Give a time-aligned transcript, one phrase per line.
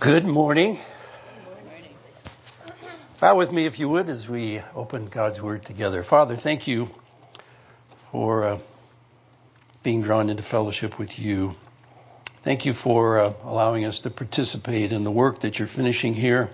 [0.00, 0.78] Good morning.
[3.18, 6.04] Bow with me if you would as we open God's Word together.
[6.04, 6.88] Father, thank you
[8.12, 8.58] for uh,
[9.82, 11.56] being drawn into fellowship with you.
[12.44, 16.48] Thank you for uh, allowing us to participate in the work that you're finishing here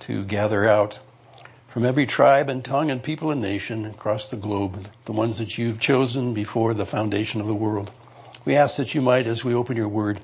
[0.00, 0.98] to gather out
[1.68, 5.56] from every tribe and tongue and people and nation across the globe, the ones that
[5.56, 7.90] you've chosen before the foundation of the world.
[8.44, 10.20] We ask that you might, as we open your Word,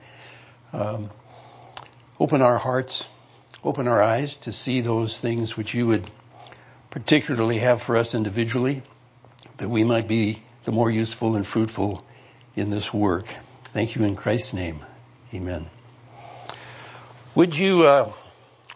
[0.74, 1.08] um,
[2.18, 3.08] open our hearts,
[3.62, 6.08] open our eyes to see those things which you would
[6.90, 8.82] particularly have for us individually,
[9.56, 12.00] that we might be the more useful and fruitful
[12.56, 13.26] in this work.
[13.64, 14.84] Thank you in Christ's name.
[15.32, 15.66] Amen.
[17.34, 18.12] Would you uh,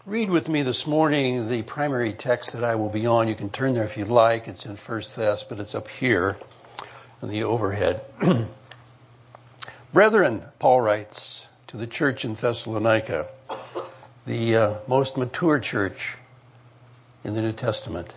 [0.04, 3.28] read with me this morning the primary text that I will be on?
[3.28, 4.48] You can turn there if you'd like.
[4.48, 6.36] It's in First Thess, but it's up here
[7.22, 8.00] on the overhead.
[9.92, 13.28] Brethren, Paul writes, to the church in Thessalonica,
[14.26, 16.16] the uh, most mature church
[17.24, 18.14] in the New Testament.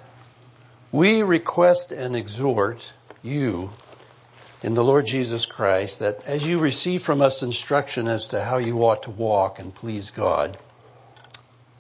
[0.94, 3.72] We request and exhort you
[4.64, 8.58] in the Lord Jesus Christ that as you receive from us instruction as to how
[8.58, 10.58] you ought to walk and please God,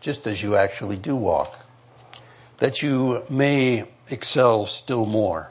[0.02, 1.58] just as you actually do walk,
[2.58, 5.50] that you may excel still more.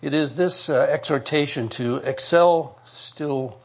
[0.00, 3.58] It is this uh, exhortation to excel still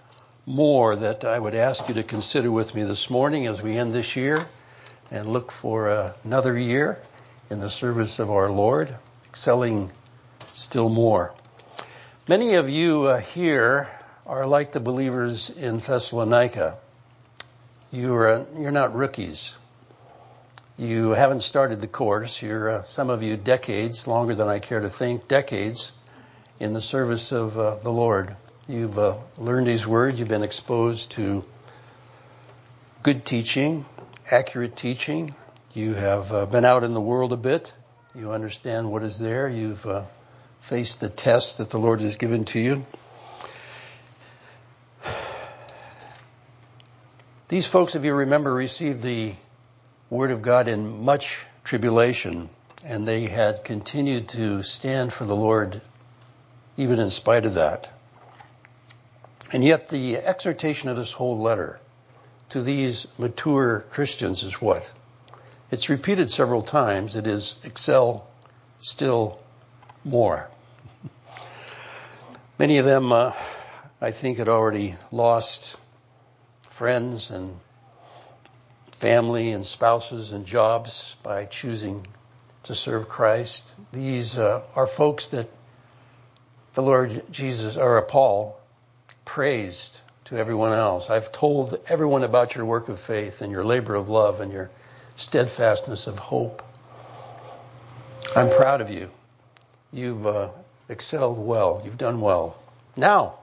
[0.45, 3.93] more that I would ask you to consider with me this morning as we end
[3.93, 4.43] this year
[5.11, 7.01] and look for another year
[7.49, 8.95] in the service of our Lord,
[9.29, 9.91] excelling
[10.53, 11.33] still more.
[12.27, 13.89] Many of you uh, here
[14.25, 16.77] are like the believers in Thessalonica.
[17.91, 19.55] You are, uh, you're not rookies.
[20.77, 22.41] You haven't started the course.
[22.41, 25.91] You're, uh, some of you decades, longer than I care to think, decades
[26.59, 28.35] in the service of uh, the Lord.
[28.71, 30.17] You've uh, learned these words.
[30.17, 31.43] You've been exposed to
[33.03, 33.85] good teaching,
[34.31, 35.35] accurate teaching.
[35.73, 37.73] You have uh, been out in the world a bit.
[38.15, 39.49] You understand what is there.
[39.49, 40.03] You've uh,
[40.61, 42.85] faced the tests that the Lord has given to you.
[47.49, 49.35] These folks, if you remember, received the
[50.09, 52.49] Word of God in much tribulation,
[52.85, 55.81] and they had continued to stand for the Lord
[56.77, 57.89] even in spite of that.
[59.53, 61.79] And yet the exhortation of this whole letter
[62.49, 64.87] to these mature Christians is what?
[65.71, 67.15] It's repeated several times.
[67.15, 68.27] It is excel
[68.79, 69.41] still
[70.05, 70.49] more.
[72.59, 73.33] Many of them, uh,
[73.99, 75.77] I think, had already lost
[76.61, 77.59] friends and
[78.91, 82.07] family and spouses and jobs by choosing
[82.63, 83.73] to serve Christ.
[83.91, 85.49] These uh, are folks that
[86.73, 88.60] the Lord Jesus, or Paul,
[89.31, 91.09] praised to everyone else.
[91.09, 94.69] I've told everyone about your work of faith and your labor of love and your
[95.15, 96.61] steadfastness of hope.
[98.35, 99.09] I'm proud of you.
[99.93, 100.49] You've uh,
[100.89, 101.81] excelled well.
[101.85, 102.57] You've done well.
[102.97, 103.35] Now,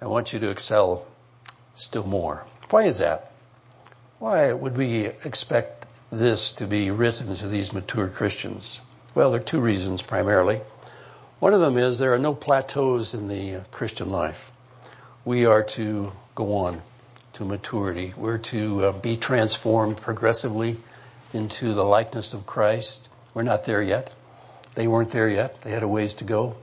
[0.00, 1.04] I want you to excel
[1.74, 2.42] still more.
[2.70, 3.32] Why is that?
[4.20, 8.80] Why would we expect this to be written to these mature Christians?
[9.14, 10.62] Well, there are two reasons primarily.
[11.40, 14.52] One of them is there are no plateaus in the uh, Christian life.
[15.24, 16.82] We are to go on
[17.32, 18.12] to maturity.
[18.14, 20.76] We're to uh, be transformed progressively
[21.32, 23.08] into the likeness of Christ.
[23.32, 24.12] We're not there yet.
[24.74, 25.62] They weren't there yet.
[25.62, 26.56] They had a ways to go.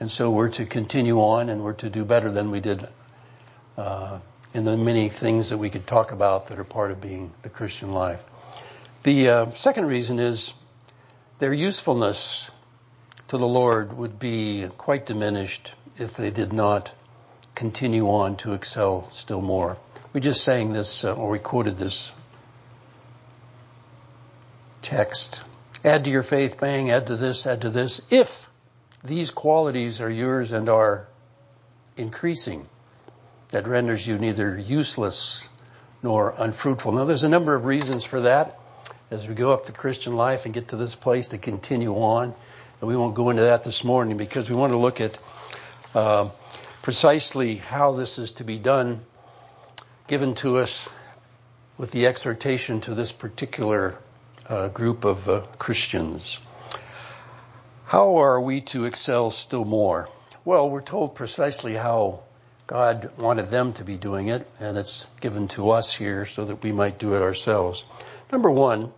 [0.00, 2.88] And so we're to continue on and we're to do better than we did
[3.76, 4.20] uh,
[4.54, 7.50] in the many things that we could talk about that are part of being the
[7.50, 8.24] Christian life.
[9.02, 10.54] The uh, second reason is
[11.38, 12.50] their usefulness
[13.28, 16.92] to the Lord would be quite diminished if they did not
[17.54, 19.76] continue on to excel still more.
[20.12, 22.14] We just sang this, uh, or we quoted this
[24.80, 25.42] text.
[25.84, 28.00] Add to your faith, bang, add to this, add to this.
[28.10, 28.48] If
[29.02, 31.08] these qualities are yours and are
[31.96, 32.68] increasing,
[33.50, 35.48] that renders you neither useless
[36.02, 36.92] nor unfruitful.
[36.92, 38.58] Now there's a number of reasons for that
[39.10, 42.34] as we go up the Christian life and get to this place to continue on.
[42.80, 45.18] And we won't go into that this morning because we want to look at
[45.94, 46.28] uh,
[46.82, 49.00] precisely how this is to be done,
[50.08, 50.88] given to us
[51.78, 53.98] with the exhortation to this particular
[54.48, 56.40] uh, group of uh, Christians.
[57.86, 60.08] How are we to excel still more?
[60.44, 62.20] Well, we're told precisely how
[62.66, 66.62] God wanted them to be doing it, and it's given to us here so that
[66.62, 67.84] we might do it ourselves.
[68.30, 68.92] Number one,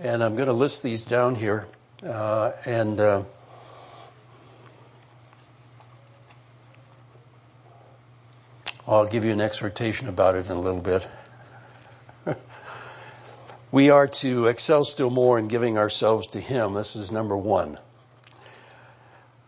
[0.00, 1.66] and I'm going to list these down here.
[2.04, 3.22] Uh, and uh,
[8.86, 11.08] I'll give you an exhortation about it in a little bit.
[13.72, 16.74] we are to excel still more in giving ourselves to Him.
[16.74, 17.78] This is number one.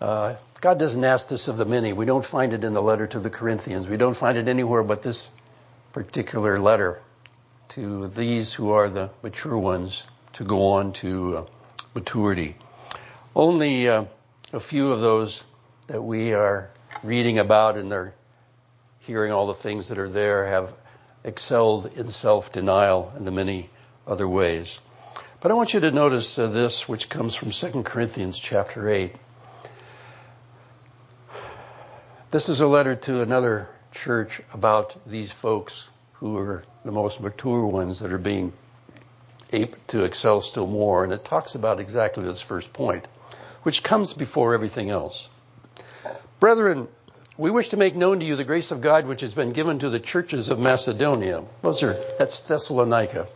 [0.00, 1.92] Uh, God doesn't ask this of the many.
[1.92, 3.86] We don't find it in the letter to the Corinthians.
[3.86, 5.28] We don't find it anywhere but this
[5.92, 7.02] particular letter
[7.70, 11.44] to these who are the mature ones to go on to uh,
[11.96, 12.54] maturity.
[13.34, 14.04] Only uh,
[14.52, 15.42] a few of those
[15.88, 16.70] that we are
[17.02, 18.14] reading about and they're
[19.00, 20.74] hearing all the things that are there have
[21.24, 23.70] excelled in self-denial and the many
[24.06, 24.78] other ways.
[25.40, 29.14] But I want you to notice uh, this, which comes from 2 Corinthians chapter 8.
[32.30, 37.64] This is a letter to another church about these folks who are the most mature
[37.64, 38.52] ones that are being
[39.52, 41.04] able to excel still more.
[41.04, 43.06] And it talks about exactly this first point,
[43.62, 45.28] which comes before everything else.
[46.40, 46.88] Brethren,
[47.38, 49.78] we wish to make known to you the grace of God which has been given
[49.80, 51.44] to the churches of Macedonia.
[51.62, 53.26] Those are, that's Thessalonica.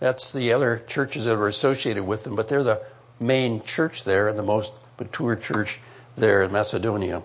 [0.00, 2.82] That's the other churches that are associated with them, but they're the
[3.18, 5.80] main church there and the most mature church
[6.16, 7.22] there in Macedonia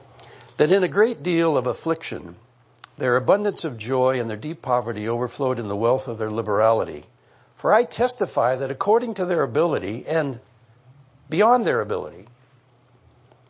[0.61, 2.35] that in a great deal of affliction,
[2.95, 7.03] their abundance of joy and their deep poverty overflowed in the wealth of their liberality.
[7.61, 10.39] For I testify that according to their ability and
[11.29, 12.25] beyond their ability,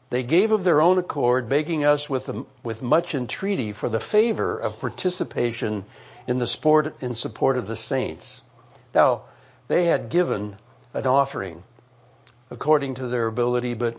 [0.09, 2.29] they gave of their own accord, begging us with,
[2.61, 5.85] with much entreaty for the favor of participation
[6.27, 8.41] in the sport, in support of the saints.
[8.93, 9.21] Now,
[9.69, 10.57] they had given
[10.93, 11.63] an offering
[12.49, 13.95] according to their ability, but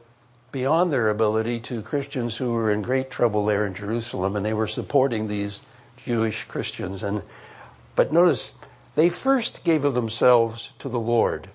[0.50, 4.52] beyond their ability to Christians who were in great trouble there in Jerusalem, and they
[4.52, 5.62] were supporting these
[6.04, 7.02] Jewish Christians.
[7.02, 7.22] And
[7.96, 8.54] but notice
[8.94, 11.48] they first gave of themselves to the Lord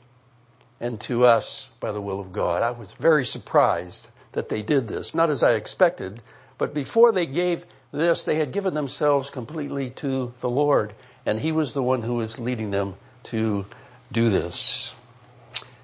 [0.80, 2.64] and to us by the will of God.
[2.64, 6.22] I was very surprised that they did this, not as I expected,
[6.58, 10.94] but before they gave this, they had given themselves completely to the Lord,
[11.26, 12.96] and He was the one who was leading them
[13.26, 13.66] to
[14.12, 14.94] do this.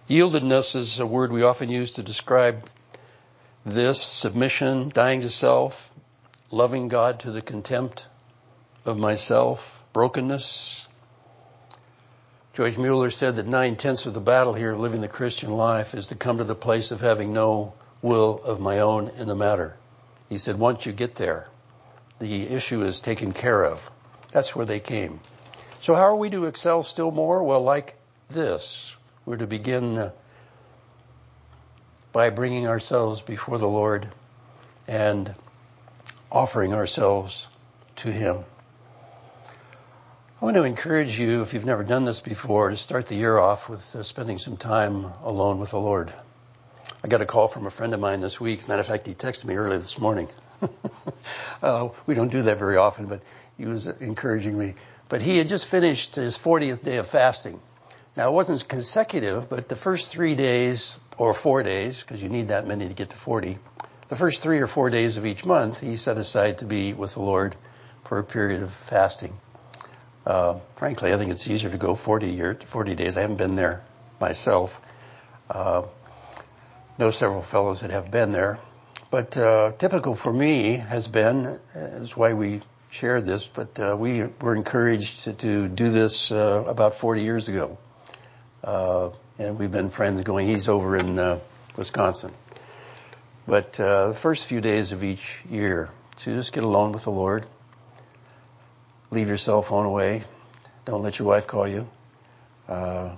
[0.10, 2.68] Yieldedness is a word we often use to describe
[3.66, 5.94] this submission, dying to self,
[6.52, 8.08] loving God to the contempt
[8.86, 10.83] of myself, brokenness.
[12.54, 15.96] George Mueller said that nine tenths of the battle here of living the Christian life
[15.96, 17.74] is to come to the place of having no
[18.04, 19.76] will of my own in the matter.
[20.30, 21.48] He said, once you get there,
[22.20, 23.90] the issue is taken care of.
[24.32, 25.20] That's where they came.
[25.80, 27.42] So how are we to excel still more?
[27.42, 27.96] Well, like
[28.30, 28.96] this.
[29.26, 30.12] We're to begin
[32.12, 34.08] by bringing ourselves before the Lord
[34.88, 35.34] and
[36.32, 37.48] offering ourselves
[37.98, 38.46] to Him.
[40.44, 43.38] I want to encourage you, if you've never done this before, to start the year
[43.38, 46.12] off with uh, spending some time alone with the Lord.
[47.01, 48.60] I got a call from a friend of mine this week.
[48.60, 50.28] As a matter of fact, he texted me early this morning.
[51.63, 53.22] uh, we don't do that very often, but
[53.57, 54.74] he was encouraging me.
[55.07, 57.62] But he had just finished his 40th day of fasting.
[58.18, 62.50] Now, it wasn't consecutive, but the first three days, or four days, because you need
[62.50, 63.60] that many to get to 40,
[64.10, 67.13] the first three or four days of each month, he set aside to be with
[67.13, 67.56] the Lord
[68.04, 69.38] for a period of fasting.
[70.25, 73.18] Uh, frankly, I think it's easier to go 40 year, 40 days.
[73.18, 73.84] I haven't been there
[74.20, 74.80] myself.
[75.50, 75.84] Uh,
[76.98, 78.60] know several fellows that have been there.
[79.12, 84.24] But uh, typical for me has been, is why we shared this, but uh, we
[84.42, 87.77] were encouraged to, to do this uh, about 40 years ago.
[88.63, 90.48] Uh, and we've been friends going.
[90.48, 91.39] He's over in
[91.75, 92.32] Wisconsin.
[93.46, 97.12] But uh, the first few days of each year, to just get alone with the
[97.12, 97.46] Lord,
[99.13, 100.24] leave your cell phone away.
[100.86, 101.88] Don't let your wife call you.
[102.67, 103.12] Uh,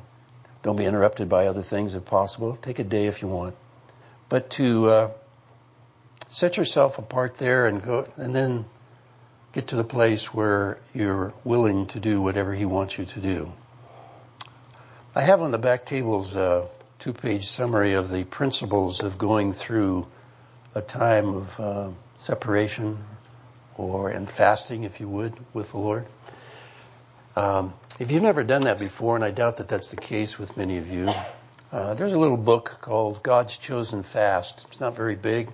[0.61, 2.57] don't be interrupted by other things if possible.
[2.61, 3.55] Take a day if you want.
[4.27, 5.11] But to uh,
[6.29, 8.65] set yourself apart there and go, and then
[9.53, 13.53] get to the place where you're willing to do whatever He wants you to do.
[15.15, 16.67] I have on the back tables a
[16.99, 20.07] two page summary of the principles of going through
[20.73, 22.97] a time of uh, separation
[23.77, 26.05] or in fasting, if you would, with the Lord.
[27.35, 30.55] Um, if you've never done that before, and I doubt that that's the case with
[30.55, 31.13] many of you,
[31.71, 34.65] uh, there's a little book called God's Chosen Fast.
[34.69, 35.49] It's not very big.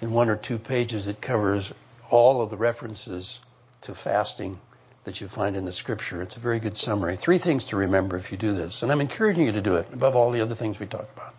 [0.00, 1.72] In one or two pages, it covers
[2.10, 3.38] all of the references
[3.82, 4.58] to fasting
[5.04, 6.22] that you find in the scripture.
[6.22, 7.16] It's a very good summary.
[7.16, 8.82] Three things to remember if you do this.
[8.82, 11.34] And I'm encouraging you to do it above all the other things we talked about.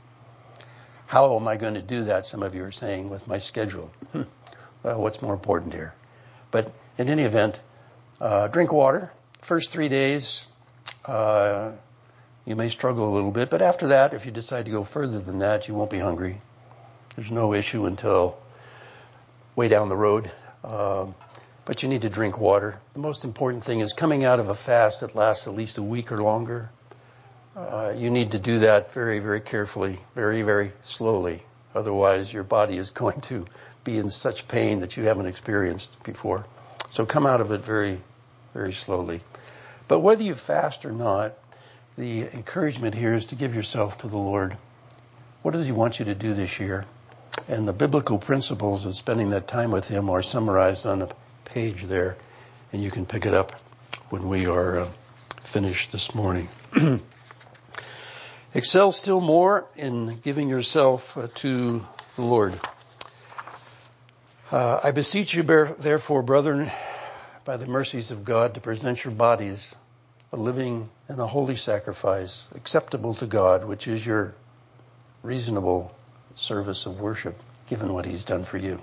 [1.05, 2.25] How am I going to do that?
[2.25, 3.91] Some of you are saying with my schedule.
[4.11, 4.23] Hmm.
[4.81, 5.93] Well, what's more important here?
[6.53, 7.59] But in any event,
[8.21, 9.11] uh, drink water.
[9.41, 10.45] First three days,
[11.03, 11.71] uh,
[12.45, 15.19] you may struggle a little bit, but after that, if you decide to go further
[15.19, 16.39] than that, you won't be hungry.
[17.15, 18.37] There's no issue until
[19.55, 20.31] way down the road.
[20.63, 21.07] Uh,
[21.65, 22.79] but you need to drink water.
[22.93, 25.83] The most important thing is coming out of a fast that lasts at least a
[25.83, 26.69] week or longer.
[27.55, 31.41] Uh, you need to do that very, very carefully, very, very slowly.
[31.73, 33.47] Otherwise, your body is going to
[33.83, 36.45] be in such pain that you haven't experienced before.
[36.89, 37.99] So come out of it very,
[38.53, 39.21] very slowly.
[39.87, 41.33] But whether you fast or not,
[41.97, 44.57] the encouragement here is to give yourself to the Lord.
[45.41, 46.85] What does He want you to do this year?
[47.47, 51.09] And the biblical principles of spending that time with Him are summarized on a
[51.45, 52.17] page there,
[52.71, 53.51] and you can pick it up
[54.09, 54.89] when we are uh,
[55.43, 56.47] finished this morning.
[58.53, 61.83] Excel still more in giving yourself uh, to
[62.15, 62.53] the Lord.
[64.53, 66.71] Uh, I beseech you, therefore, brethren,
[67.43, 69.73] by the mercies of God, to present your bodies
[70.31, 74.35] a living and a holy sacrifice, acceptable to God, which is your
[75.23, 75.91] reasonable
[76.35, 77.35] service of worship,
[77.67, 78.79] given what He's done for you.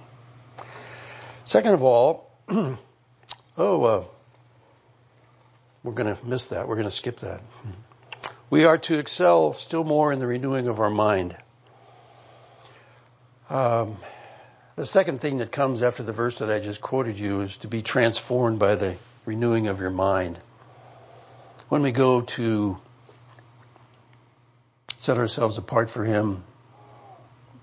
[1.44, 2.78] Second of all, oh,
[3.56, 4.04] uh,
[5.84, 6.66] we're going to miss that.
[6.66, 7.42] We're going to skip that.
[8.50, 11.36] We are to excel still more in the renewing of our mind.
[13.48, 13.98] Um,
[14.80, 17.68] the second thing that comes after the verse that I just quoted you is to
[17.68, 18.96] be transformed by the
[19.26, 20.38] renewing of your mind
[21.68, 22.78] when we go to
[24.96, 26.44] set ourselves apart for Him,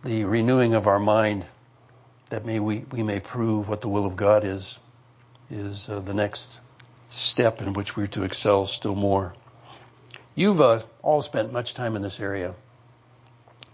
[0.04, 1.44] the renewing of our mind,
[2.30, 4.78] that may we, we may prove what the will of God is,
[5.50, 6.60] is uh, the next
[7.10, 9.34] step in which we're to excel still more.
[10.36, 12.54] You've uh, all spent much time in this area.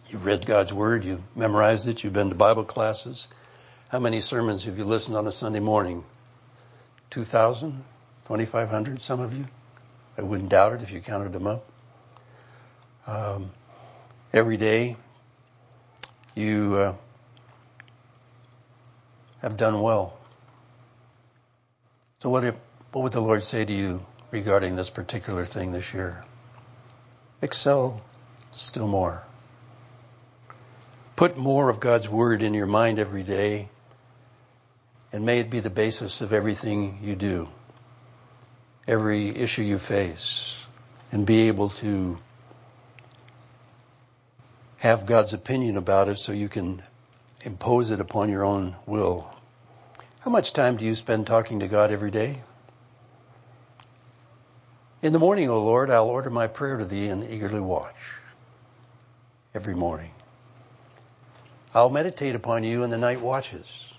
[0.10, 3.28] You've read God's Word, you've memorized it, you've been to Bible classes.
[3.90, 6.04] How many sermons have you listened on a Sunday morning?
[7.12, 7.84] 2,000?
[8.28, 9.48] 2,500, some of you?
[10.18, 11.66] I wouldn't doubt it if you counted them up.
[13.06, 13.52] Um,
[14.32, 14.98] every day,
[16.36, 16.96] you uh,
[19.42, 20.18] have done well.
[22.20, 22.56] So, what, if,
[22.92, 26.24] what would the Lord say to you regarding this particular thing this year?
[27.42, 28.02] Excel
[28.52, 29.24] still more.
[31.24, 33.70] Put more of God's Word in your mind every day,
[35.13, 37.48] and may it be the basis of everything you do
[38.89, 40.65] every issue you face
[41.13, 42.18] and be able to
[44.80, 46.84] have God's opinion about it so you can
[47.44, 49.34] impose it upon your own will.
[50.20, 52.42] How much time do you spend talking to God every day?
[55.01, 57.96] In the morning, O Lord, I'll order my prayer to thee and eagerly watch
[59.56, 60.12] every morning.
[61.74, 63.94] I'll meditate upon you in the night watches.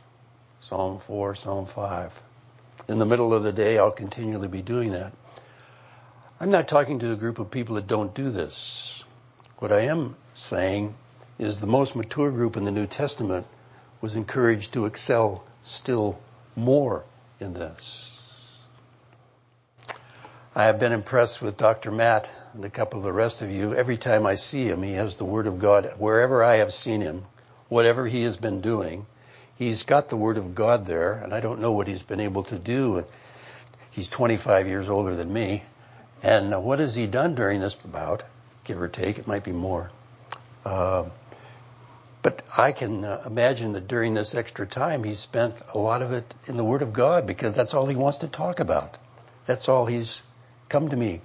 [0.61, 2.23] Psalm 4, Psalm 5
[2.89, 5.13] in the middle of the day, I'll continually be doing that.
[6.41, 9.05] I'm not talking to a group of people that don't do this.
[9.59, 10.95] What I am saying
[11.39, 13.47] is the most mature group in the New Testament
[14.01, 16.19] was encouraged to excel still
[16.57, 17.05] more
[17.41, 18.11] in this.
[20.55, 21.91] I have been impressed with Dr.
[21.91, 23.75] Matt and a couple of the rest of you.
[23.75, 25.95] Every time I see him, he has the Word of God.
[25.99, 27.25] Wherever I have seen him,
[27.75, 29.05] whatever he has been doing,
[29.57, 32.45] he's got the Word of God there, and I don't know what he's been able
[32.45, 33.05] to do.
[33.91, 35.65] He's 25 years older than me.
[36.23, 38.23] And what has he done during this bout?
[38.63, 39.91] Give or take, it might be more.
[40.65, 41.07] Uh,
[42.23, 46.13] but I can uh, imagine that during this extra time, he spent a lot of
[46.13, 48.97] it in the Word of God because that's all he wants to talk about.
[49.47, 50.23] That's all he's
[50.69, 51.23] come to me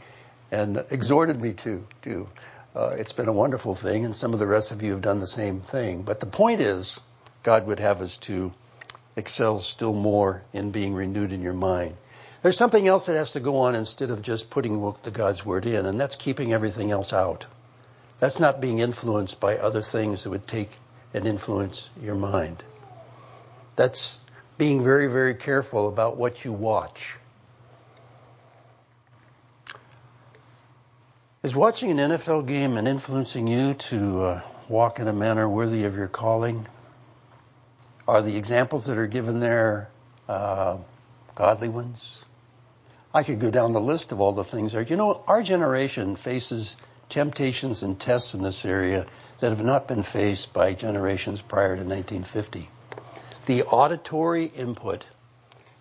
[0.51, 2.27] and exhorted me to do.
[2.76, 5.20] Uh, it's been a wonderful thing, and some of the rest of you have done
[5.20, 6.04] the same thing.
[6.04, 7.00] But the point is,
[7.42, 8.54] God would have us to
[9.16, 11.98] excel still more in being renewed in your mind.
[12.42, 15.66] There's something else that has to go on instead of just putting the God's word
[15.66, 17.46] in, and that's keeping everything else out.
[18.20, 20.72] That's not being influenced by other things that would take
[21.14, 22.64] and influence your mind.
[23.76, 24.18] That's
[24.58, 27.16] being very, very careful about what you watch.
[31.41, 35.86] Is watching an NFL game and influencing you to uh, walk in a manner worthy
[35.86, 36.67] of your calling?
[38.05, 39.89] Are the examples that are given there
[40.27, 40.79] uh,
[41.36, 42.25] godly ones?
[43.13, 44.81] I could go down the list of all the things there.
[44.81, 46.75] You know, our generation faces
[47.08, 49.05] temptations and tests in this area
[49.39, 52.67] that have not been faced by generations prior to 1950.
[53.46, 55.05] The auditory input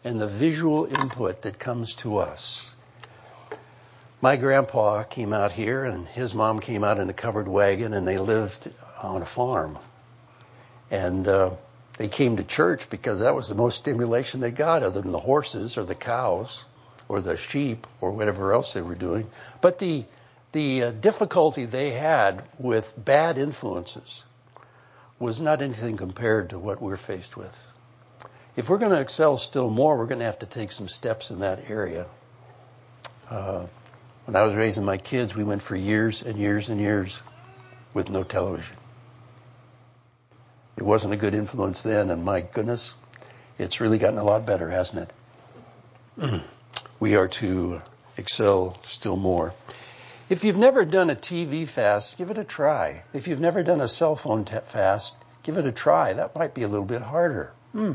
[0.04, 2.76] and the visual input that comes to us.
[4.20, 8.06] My grandpa came out here and his mom came out in a covered wagon and
[8.06, 8.68] they lived
[9.00, 9.78] on a farm.
[10.90, 11.50] And uh,
[11.98, 15.20] they came to church because that was the most stimulation they got other than the
[15.20, 16.64] horses or the cows
[17.08, 19.30] or the sheep or whatever else they were doing.
[19.60, 20.04] But the,
[20.50, 24.24] the uh, difficulty they had with bad influences
[25.20, 27.56] was not anything compared to what we're faced with.
[28.56, 31.30] if we're going to excel still more, we're going to have to take some steps
[31.30, 32.06] in that area.
[33.30, 33.66] Uh,
[34.28, 37.18] when I was raising my kids, we went for years and years and years
[37.94, 38.76] with no television.
[40.76, 42.94] It wasn't a good influence then, and my goodness,
[43.58, 45.10] it's really gotten a lot better, hasn't
[46.18, 46.42] it?
[47.00, 47.80] we are to
[48.18, 49.54] excel still more.
[50.28, 53.04] If you've never done a TV fast, give it a try.
[53.14, 56.12] If you've never done a cell phone t- fast, give it a try.
[56.12, 57.50] That might be a little bit harder.
[57.72, 57.92] Hmm.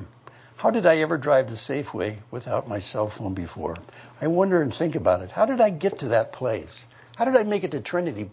[0.55, 3.77] How did I ever drive to Safeway without my cell phone before?
[4.21, 5.31] I wonder and think about it.
[5.31, 6.87] How did I get to that place?
[7.17, 8.29] How did I make it to Trinity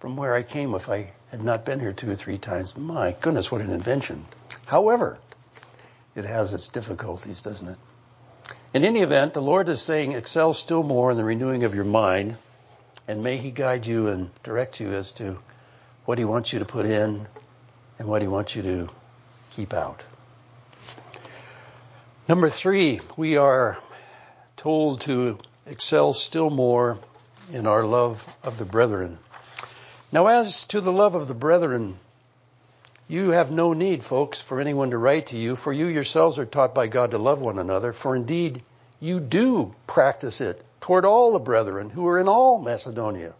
[0.00, 2.76] from where I came if I had not been here two or three times?
[2.76, 4.24] My goodness, what an invention.
[4.64, 5.18] However,
[6.16, 7.76] it has its difficulties, doesn't it?
[8.72, 11.84] In any event, the Lord is saying, excel still more in the renewing of your
[11.84, 12.36] mind,
[13.06, 15.38] and may He guide you and direct you as to
[16.04, 17.28] what He wants you to put in
[17.98, 18.88] and what He wants you to
[19.50, 20.02] keep out.
[22.28, 23.78] Number three, we are
[24.58, 26.98] told to excel still more
[27.54, 29.18] in our love of the brethren.
[30.12, 31.98] Now, as to the love of the brethren,
[33.08, 36.44] you have no need, folks, for anyone to write to you, for you yourselves are
[36.44, 38.62] taught by God to love one another, for indeed
[39.00, 43.32] you do practice it toward all the brethren who are in all Macedonia.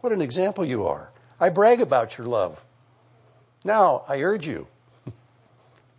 [0.00, 1.10] What an example you are.
[1.40, 2.62] I brag about your love.
[3.64, 4.68] Now, I urge you,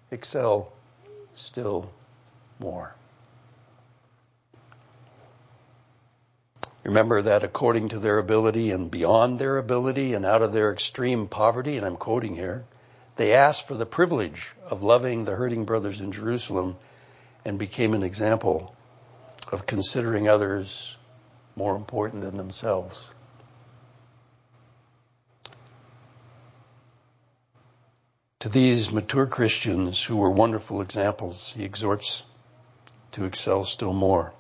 [0.09, 0.71] excel
[1.33, 1.89] still
[2.59, 2.95] more.
[6.83, 11.27] Remember that according to their ability and beyond their ability and out of their extreme
[11.27, 12.65] poverty, and I'm quoting here,
[13.15, 16.75] they asked for the privilege of loving the hurting brothers in Jerusalem
[17.45, 18.75] and became an example
[19.51, 20.97] of considering others
[21.55, 23.09] more important than themselves.
[28.39, 32.23] To these mature Christians who were wonderful examples, he exhorts
[33.13, 34.33] to excel still more.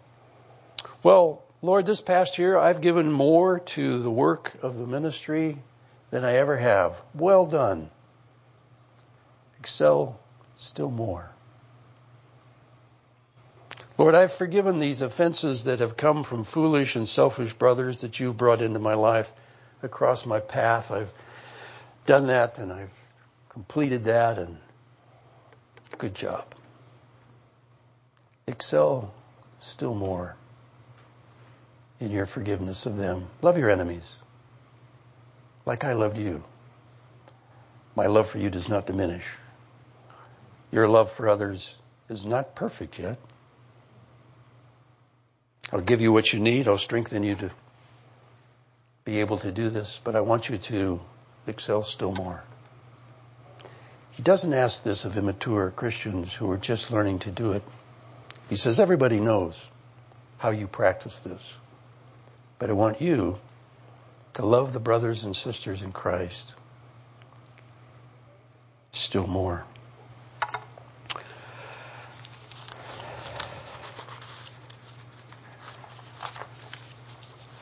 [1.01, 5.57] Well, Lord, this past year I've given more to the work of the ministry
[6.11, 7.01] than I ever have.
[7.13, 7.89] Well done
[9.63, 10.19] excel
[10.57, 11.31] still more.
[13.97, 18.35] Lord, I've forgiven these offenses that have come from foolish and selfish brothers that you've
[18.35, 19.31] brought into my life
[19.81, 20.91] across my path.
[20.91, 21.13] I've
[22.05, 22.91] done that and I've
[23.47, 24.57] completed that and
[25.97, 26.43] good job.
[28.47, 29.13] Excel
[29.59, 30.35] still more
[31.99, 33.27] in your forgiveness of them.
[33.41, 34.17] Love your enemies
[35.65, 36.43] like I loved you.
[37.95, 39.23] My love for you does not diminish.
[40.71, 41.75] Your love for others
[42.09, 43.17] is not perfect yet.
[45.71, 46.67] I'll give you what you need.
[46.67, 47.51] I'll strengthen you to
[49.05, 50.99] be able to do this, but I want you to
[51.47, 52.43] excel still more.
[54.11, 57.63] He doesn't ask this of immature Christians who are just learning to do it.
[58.49, 59.67] He says, everybody knows
[60.37, 61.57] how you practice this,
[62.59, 63.39] but I want you
[64.33, 66.55] to love the brothers and sisters in Christ
[68.91, 69.65] still more.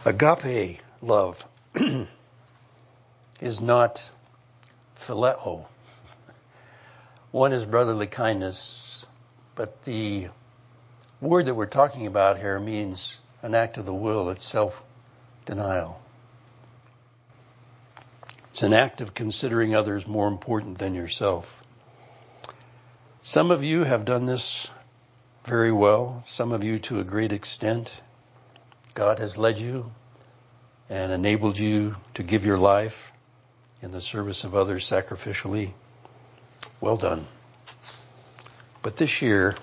[0.03, 1.45] Agape love
[3.39, 4.11] is not
[4.99, 5.65] phileo.
[7.31, 9.05] One is brotherly kindness,
[9.55, 10.29] but the
[11.27, 14.29] word that we're talking about here means an act of the will.
[14.29, 16.01] It's self-denial.
[18.49, 21.63] It's an act of considering others more important than yourself.
[23.23, 24.69] Some of you have done this
[25.45, 27.99] very well, some of you to a great extent.
[28.93, 29.91] God has led you
[30.89, 33.11] and enabled you to give your life
[33.81, 35.71] in the service of others sacrificially.
[36.81, 37.27] Well done.
[38.81, 39.55] But this year,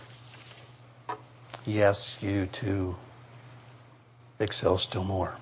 [1.69, 2.97] he asks you to
[4.39, 5.37] excel still more.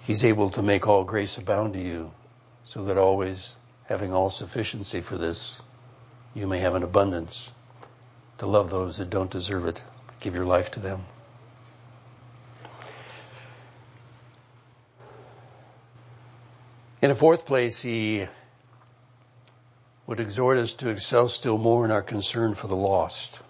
[0.00, 2.10] He's able to make all grace abound to you
[2.64, 5.60] so that always having all sufficiency for this,
[6.32, 7.50] you may have an abundance
[8.38, 9.82] to love those that don't deserve it.
[10.20, 11.04] Give your life to them.
[17.02, 18.26] In a fourth place, he
[20.10, 23.40] would exhort us to excel still more in our concern for the lost.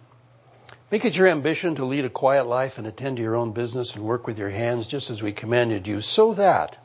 [0.91, 3.97] Make it your ambition to lead a quiet life and attend to your own business
[3.97, 6.77] and work with your hands just as we commanded you so that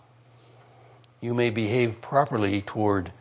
[1.19, 3.11] you may behave properly toward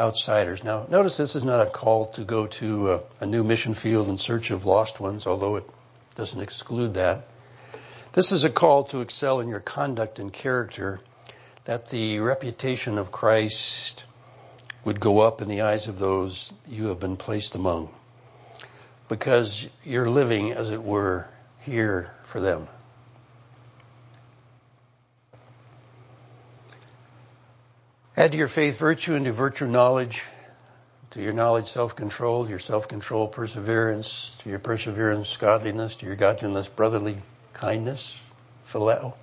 [0.00, 0.64] outsiders.
[0.64, 4.08] Now, notice this is not a call to go to a, a, new mission field
[4.08, 5.70] in search of lost ones, although it
[6.16, 7.28] doesn't exclude that.
[8.12, 11.00] This is a call to excel in your conduct and character,
[11.66, 14.04] that the reputation of Christ
[14.84, 17.90] would go up in the eyes of those you have been placed among
[19.08, 21.26] because you're living, as it were,
[21.62, 22.68] here for them.
[28.16, 30.22] Add to your faith virtue, and to virtue knowledge,
[31.10, 37.18] to your knowledge self-control, your self-control perseverance, to your perseverance godliness, to your godliness brotherly
[37.52, 38.20] kindness,
[38.66, 39.14] phileo,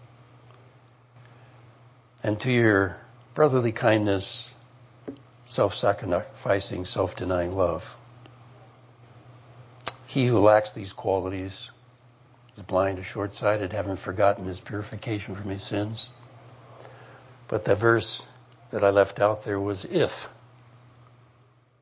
[2.23, 2.97] and to your
[3.35, 4.53] brotherly kindness
[5.47, 7.95] self-sacrificing, self-denying love.
[10.05, 11.71] He who lacks these qualities
[12.57, 16.09] is blind or short-sighted, having forgotten his purification from his sins.
[17.47, 18.21] But the verse
[18.71, 20.27] that I left out there was if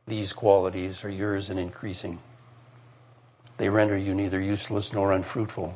[0.07, 2.19] these qualities are yours and increasing,
[3.57, 5.75] they render you neither useless nor unfruitful.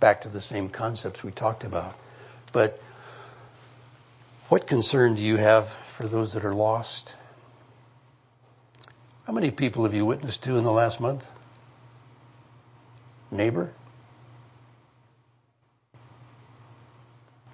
[0.00, 1.94] Back to the same concepts we talked about.
[2.52, 2.80] But
[4.48, 7.16] what concern do you have for those that are lost?
[9.26, 11.28] How many people have you witnessed to in the last month?
[13.32, 13.72] Neighbor?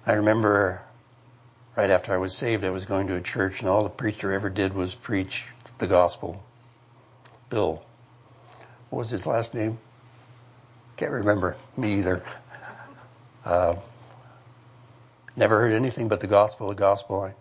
[0.05, 0.79] I remember
[1.75, 4.31] right after I was saved, I was going to a church and all the preacher
[4.31, 5.45] ever did was preach
[5.79, 6.43] the gospel.
[7.49, 7.83] Bill.
[8.91, 9.79] What was his last name?
[10.97, 11.57] Can't remember.
[11.77, 12.23] Me either.
[13.43, 13.77] Uh,
[15.35, 17.21] never heard anything but the gospel, the gospel.
[17.21, 17.33] I,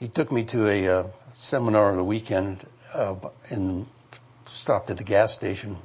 [0.00, 3.14] he took me to a uh, seminar on the weekend uh,
[3.50, 3.86] and
[4.46, 5.76] stopped at the gas station.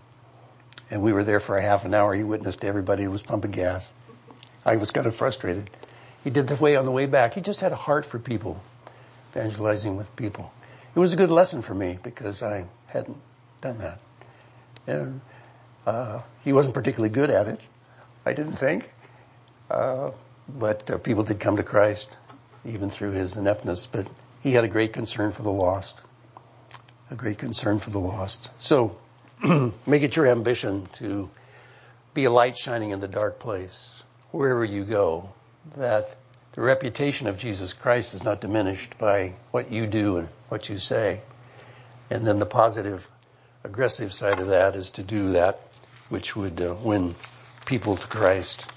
[0.90, 2.16] And we were there for a half an hour.
[2.16, 3.92] He witnessed everybody who was pumping gas.
[4.66, 5.70] I was kind of frustrated.
[6.24, 7.34] He did the way on the way back.
[7.34, 8.58] He just had a heart for people,
[9.32, 10.52] evangelizing with people.
[10.96, 13.18] It was a good lesson for me because I hadn't
[13.60, 14.00] done that.
[14.88, 15.20] And
[15.86, 17.60] uh, he wasn't particularly good at it,
[18.26, 18.90] I didn't think.
[19.70, 20.12] Uh,
[20.48, 22.18] but uh, people did come to Christ
[22.66, 23.88] even through his ineptness.
[23.88, 24.08] But
[24.42, 26.02] he had a great concern for the lost,
[27.10, 28.50] a great concern for the lost.
[28.60, 28.98] So
[29.88, 31.30] make it your ambition to
[32.14, 35.30] be a light shining in the dark place wherever you go.
[35.78, 36.16] That
[36.54, 40.78] the reputation of Jesus Christ is not diminished by what you do and what you
[40.78, 41.22] say.
[42.10, 43.08] And then the positive,
[43.64, 45.60] aggressive side of that is to do that
[46.10, 47.16] which would uh, win
[47.66, 48.70] people to Christ.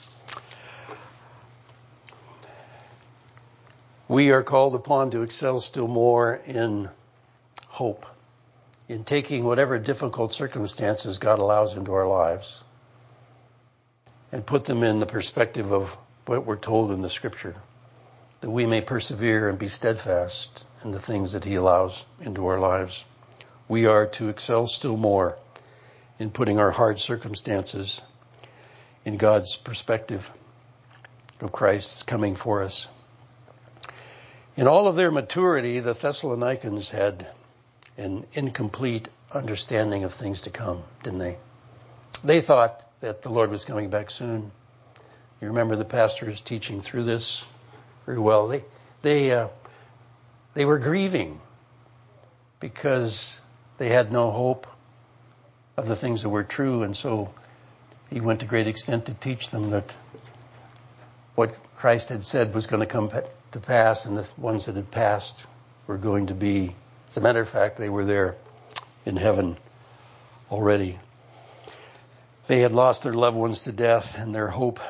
[4.08, 6.88] We are called upon to excel still more in
[7.66, 8.06] hope,
[8.88, 12.64] in taking whatever difficult circumstances God allows into our lives
[14.32, 15.94] and put them in the perspective of
[16.24, 17.54] what we're told in the scripture,
[18.40, 22.58] that we may persevere and be steadfast in the things that he allows into our
[22.58, 23.04] lives.
[23.68, 25.36] We are to excel still more
[26.18, 28.00] in putting our hard circumstances
[29.04, 30.30] in God's perspective
[31.40, 32.88] of Christ's coming for us.
[34.58, 37.28] In all of their maturity, the Thessalonians had
[37.96, 41.36] an incomplete understanding of things to come, didn't they?
[42.24, 44.50] They thought that the Lord was coming back soon.
[45.40, 47.44] You remember the pastors teaching through this
[48.04, 48.48] very well.
[48.48, 48.64] They
[49.00, 49.46] they uh,
[50.54, 51.40] they were grieving
[52.58, 53.40] because
[53.76, 54.66] they had no hope
[55.76, 57.32] of the things that were true, and so
[58.10, 59.94] he went to great extent to teach them that
[61.36, 63.08] what Christ had said was going to come
[63.52, 65.46] to pass, and the ones that had passed
[65.86, 66.74] were going to be,
[67.08, 68.36] as a matter of fact, they were there
[69.06, 69.56] in heaven
[70.50, 70.98] already.
[72.46, 74.80] They had lost their loved ones to death, and their hope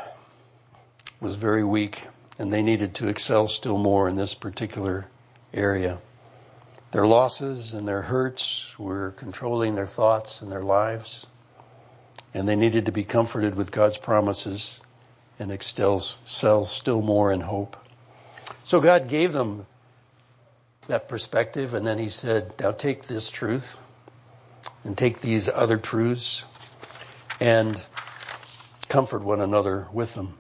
[1.21, 2.03] was very weak,
[2.39, 5.07] and they needed to excel still more in this particular
[5.53, 5.99] area.
[6.93, 11.27] Their losses and their hurts were controlling their thoughts and their lives,
[12.33, 14.79] and they needed to be comforted with God's promises
[15.39, 17.77] and excel still more in hope.
[18.69, 19.65] So God gave them
[20.89, 23.79] that perspective, and then He said, Now take this truth
[24.85, 26.45] and take these other truths
[27.41, 27.81] and
[28.91, 30.35] comfort one another with them.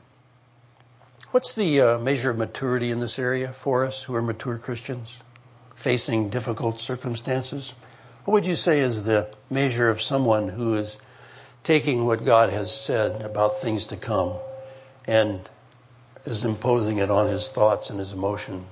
[1.30, 5.22] What's the uh, measure of maturity in this area for us who are mature Christians
[5.76, 7.72] facing difficult circumstances?
[8.26, 10.98] What would you say is the measure of someone who is
[11.64, 14.34] taking what God has said about things to come
[15.06, 15.48] and
[16.28, 18.66] is imposing it on his thoughts and his emotions.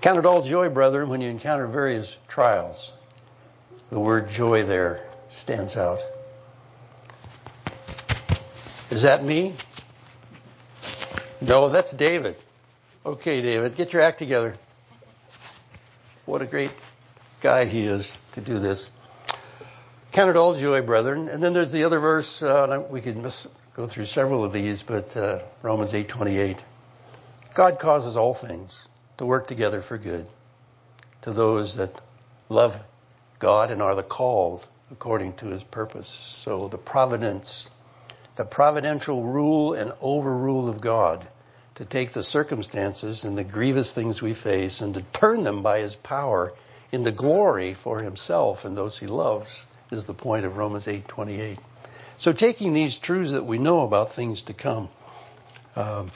[0.00, 2.92] Count it all joy, brethren, when you encounter various trials.
[3.90, 6.00] The word joy there stands out.
[8.90, 9.54] Is that me?
[11.40, 12.36] No, that's David.
[13.06, 14.56] Okay, David, get your act together.
[16.26, 16.72] What a great
[17.40, 18.90] guy he is to do this.
[20.12, 21.28] Count it all joy, brethren.
[21.28, 24.82] And then there's the other verse, uh, we could miss, go through several of these,
[24.82, 26.58] but uh, Romans 8:28.
[27.54, 28.86] God causes all things
[29.18, 30.26] to work together for good
[31.22, 32.00] to those that
[32.48, 32.78] love
[33.38, 36.08] God and are the called according to his purpose.
[36.08, 37.70] So the providence,
[38.36, 41.26] the providential rule and overrule of God
[41.76, 45.78] to take the circumstances and the grievous things we face and to turn them by
[45.80, 46.52] his power
[46.90, 51.58] into glory for himself and those he loves is the point of Romans 8:28.
[52.22, 54.88] So taking these truths that we know about things to come
[55.74, 56.08] um,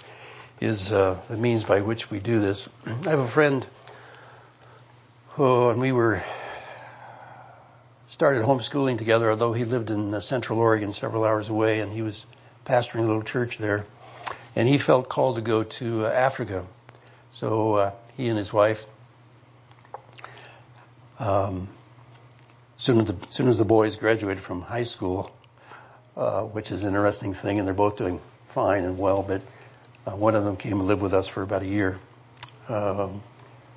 [0.61, 2.69] is uh, the means by which we do this.
[2.87, 3.67] I have a friend
[5.31, 6.23] who, and we were
[8.07, 12.03] started homeschooling together, although he lived in uh, Central Oregon, several hours away, and he
[12.03, 12.25] was
[12.65, 13.85] pastoring a little church there.
[14.55, 16.65] And he felt called to go to uh, Africa.
[17.33, 18.87] So uh, he and his wife,
[21.19, 21.67] um,
[22.77, 25.33] soon as the soon as the boys graduated from high school,
[26.17, 29.23] uh, which is an interesting thing, and they're both doing fine and well.
[29.23, 29.43] But
[30.07, 31.99] uh, one of them came and lived with us for about a year.
[32.69, 33.23] Um,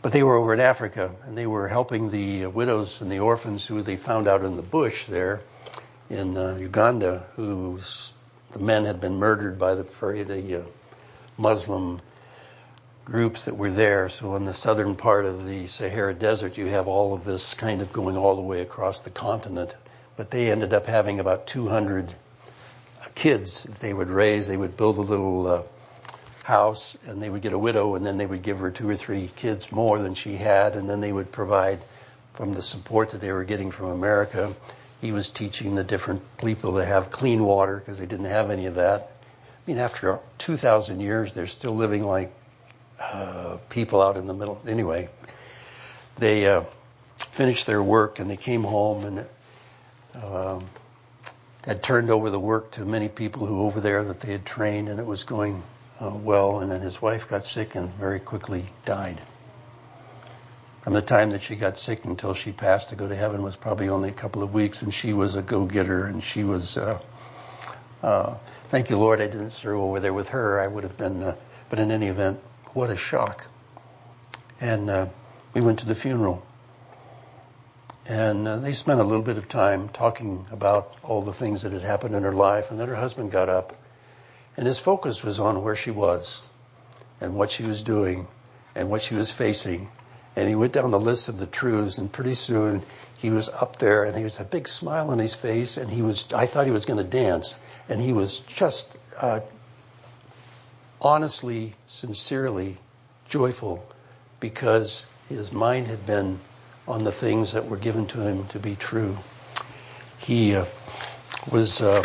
[0.01, 3.65] but they were over in Africa, and they were helping the widows and the orphans
[3.65, 5.41] who they found out in the bush there
[6.09, 8.13] in uh, Uganda, whose
[8.51, 10.63] the men had been murdered by the the uh,
[11.37, 12.01] Muslim
[13.05, 14.09] groups that were there.
[14.09, 17.81] So in the southern part of the Sahara Desert, you have all of this kind
[17.81, 19.75] of going all the way across the continent.
[20.15, 22.13] But they ended up having about 200
[23.15, 24.47] kids they would raise.
[24.47, 25.61] They would build a little uh,
[26.43, 28.95] house and they would get a widow and then they would give her two or
[28.95, 31.79] three kids more than she had and then they would provide
[32.33, 34.53] from the support that they were getting from America.
[35.01, 38.65] He was teaching the different people to have clean water because they didn't have any
[38.65, 39.11] of that.
[39.11, 42.33] I mean, after 2,000 years, they're still living like
[42.99, 44.61] uh, people out in the middle.
[44.67, 45.09] Anyway,
[46.17, 46.63] they uh,
[47.17, 49.25] finished their work and they came home and
[50.23, 50.65] um,
[51.65, 54.89] had turned over the work to many people who over there that they had trained,
[54.89, 55.61] and it was going
[55.99, 59.19] uh, well, and then his wife got sick and very quickly died.
[60.81, 63.57] From the time that she got sick until she passed to go to heaven was
[63.57, 66.77] probably only a couple of weeks, and she was a go-getter, and she was.
[66.77, 66.99] Uh,
[68.01, 68.35] uh,
[68.69, 70.61] thank you, Lord, I didn't serve over there with her.
[70.61, 71.35] I would have been, uh,
[71.69, 72.39] but in any event,
[72.73, 73.45] what a shock.
[74.61, 75.07] And uh,
[75.53, 76.45] we went to the funeral,
[78.09, 81.71] and uh, they spent a little bit of time talking about all the things that
[81.71, 83.75] had happened in her life, and then her husband got up
[84.57, 86.41] and his focus was on where she was
[87.21, 88.27] and what she was doing
[88.75, 89.89] and what she was facing.
[90.35, 92.81] And he went down the list of the truths and pretty soon
[93.19, 96.01] he was up there and he was a big smile on his face and he
[96.01, 97.55] was, I thought he was going to dance
[97.87, 99.41] and he was just, uh,
[100.99, 102.77] honestly, sincerely
[103.29, 103.85] joyful
[104.39, 106.39] because his mind had been
[106.89, 109.15] on the things that were given to him to be true.
[110.17, 110.65] He uh,
[111.51, 112.03] was, uh,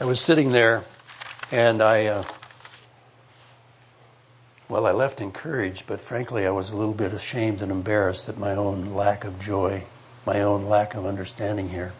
[0.00, 0.84] I was sitting there
[1.50, 2.22] and I, uh,
[4.68, 8.38] well, I left encouraged, but frankly, I was a little bit ashamed and embarrassed at
[8.38, 9.82] my own lack of joy,
[10.24, 11.92] my own lack of understanding here.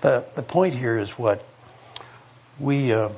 [0.00, 1.44] The, the point here is what
[2.58, 3.10] we uh,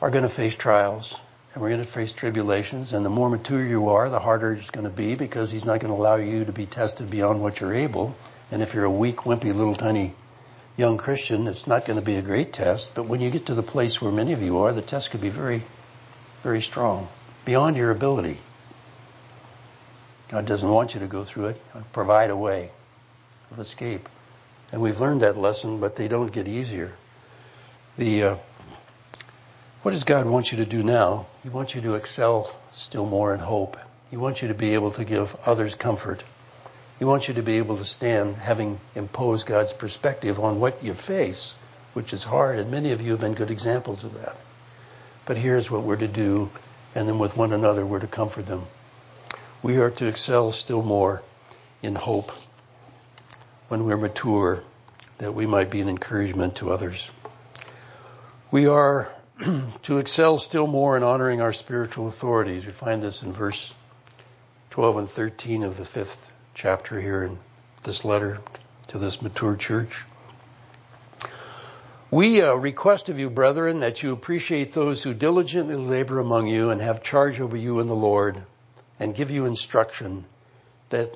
[0.00, 1.14] are going to face trials
[1.58, 2.92] and we're going to face tribulations.
[2.92, 5.80] And the more mature you are, the harder it's going to be because He's not
[5.80, 8.14] going to allow you to be tested beyond what you're able.
[8.52, 10.14] And if you're a weak, wimpy, little tiny
[10.76, 13.54] young Christian, it's not going to be a great test, but when you get to
[13.54, 15.64] the place where many of you are, the test could be very,
[16.44, 17.08] very strong,
[17.44, 18.38] beyond your ability.
[20.28, 21.62] God doesn't want you to go through it.
[21.92, 22.70] Provide a way
[23.50, 24.08] of escape.
[24.70, 26.92] And we've learned that lesson, but they don't get easier.
[27.96, 28.36] The uh,
[29.82, 31.26] what does God want you to do now?
[31.42, 33.76] He wants you to excel still more in hope.
[34.10, 36.24] He wants you to be able to give others comfort.
[36.98, 40.94] He wants you to be able to stand having imposed God's perspective on what you
[40.94, 41.54] face,
[41.94, 44.36] which is hard, and many of you have been good examples of that.
[45.26, 46.50] But here's what we're to do,
[46.94, 48.66] and then with one another we're to comfort them.
[49.62, 51.22] We are to excel still more
[51.82, 52.32] in hope
[53.68, 54.64] when we're mature,
[55.18, 57.10] that we might be an encouragement to others.
[58.50, 59.12] We are
[59.82, 62.66] to excel still more in honoring our spiritual authorities.
[62.66, 63.72] We find this in verse
[64.70, 67.38] 12 and 13 of the fifth chapter here in
[67.84, 68.38] this letter
[68.88, 70.04] to this mature church.
[72.10, 76.70] We uh, request of you, brethren, that you appreciate those who diligently labor among you
[76.70, 78.42] and have charge over you in the Lord
[78.98, 80.24] and give you instruction,
[80.88, 81.14] that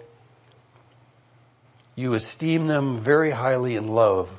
[1.97, 4.31] you esteem them very highly in love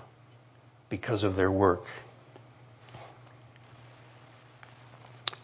[0.89, 1.85] because of their work.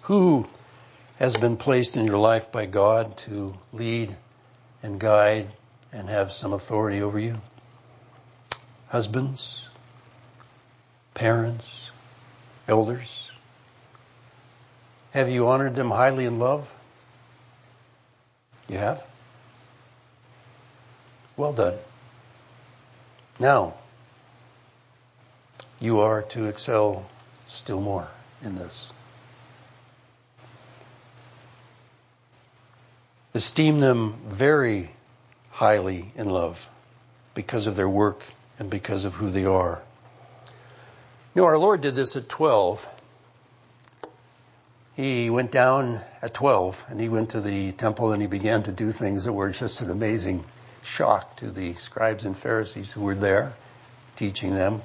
[0.09, 0.47] Who
[1.19, 4.15] has been placed in your life by God to lead
[4.81, 5.51] and guide
[5.93, 7.39] and have some authority over you.
[8.87, 9.67] Husbands,
[11.13, 11.91] parents,
[12.67, 13.31] elders?
[15.11, 16.73] Have you honored them highly in love?
[18.67, 19.03] You have?
[21.37, 21.77] Well done.
[23.37, 23.75] Now,
[25.79, 27.05] you are to excel
[27.45, 28.07] still more
[28.41, 28.91] in this.
[33.33, 34.89] Esteem them very
[35.51, 36.67] highly in love
[37.33, 38.23] because of their work
[38.57, 39.81] and because of who they are.
[41.35, 42.87] You know, our Lord did this at 12.
[44.95, 48.71] He went down at 12 and he went to the temple and he began to
[48.71, 50.43] do things that were just an amazing
[50.83, 53.53] shock to the scribes and Pharisees who were there
[54.15, 54.81] teaching them.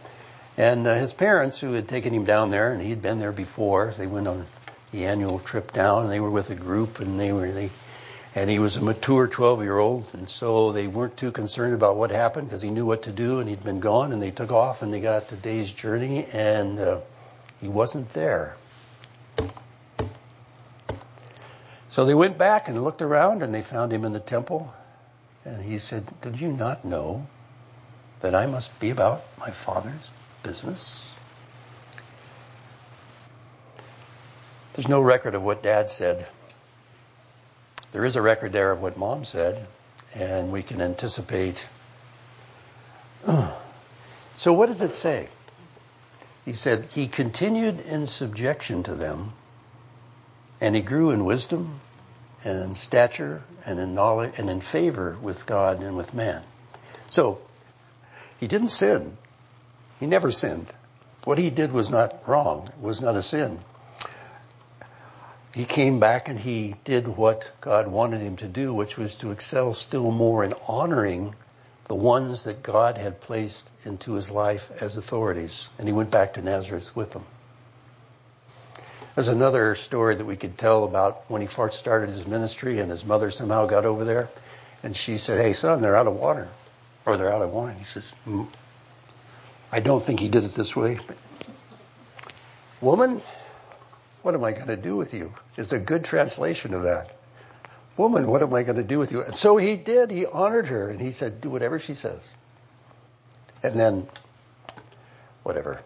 [0.57, 3.93] And uh, his parents, who had taken him down there, and he'd been there before,
[3.97, 4.47] they went on
[4.93, 7.71] the annual trip down, and they were with a group, and they were they,
[8.35, 11.97] and he was a mature 12 year old, and so they weren't too concerned about
[11.97, 14.51] what happened because he knew what to do, and he'd been gone, and they took
[14.51, 17.01] off, and they got a day's journey, and uh,
[17.61, 18.57] he wasn't there.
[21.89, 24.75] So they went back and looked around, and they found him in the temple,
[25.45, 27.27] and he said, "Did you not know
[28.25, 30.11] that I must be about my father's
[30.43, 31.13] business.
[34.73, 36.27] There's no record of what dad said.
[37.95, 39.69] There is a record there of what mom said,
[40.17, 41.65] and we can anticipate.
[44.37, 45.29] So, what does it say?
[46.45, 49.33] He said, He continued in subjection to them,
[50.61, 51.79] and he grew in wisdom
[52.43, 56.43] and in stature and in knowledge and in favor with God and with man.
[57.11, 57.39] So,
[58.41, 59.17] he didn't sin.
[60.01, 60.67] He never sinned.
[61.23, 63.61] What he did was not wrong, it was not a sin.
[65.55, 69.31] He came back and he did what God wanted him to do, which was to
[69.31, 71.35] excel still more in honoring
[71.87, 75.69] the ones that God had placed into his life as authorities.
[75.79, 77.25] And he went back to Nazareth with them.
[79.15, 82.91] There's another story that we could tell about when he first started his ministry and
[82.91, 84.29] his mother somehow got over there
[84.83, 86.49] and she said, Hey son, they're out of water
[87.07, 87.77] or they're out of wine.
[87.77, 88.49] He says, mm,
[89.71, 90.99] I don't think he did it this way.
[92.81, 93.23] Woman,
[94.25, 95.35] what am I going to do with you?
[95.59, 97.15] Is a good translation of that.
[97.99, 99.23] Woman, what am I going to do with you?
[99.23, 100.11] And so he did.
[100.11, 102.33] He honored her and he said, do whatever she says.
[103.63, 104.09] And then,
[105.43, 105.83] whatever.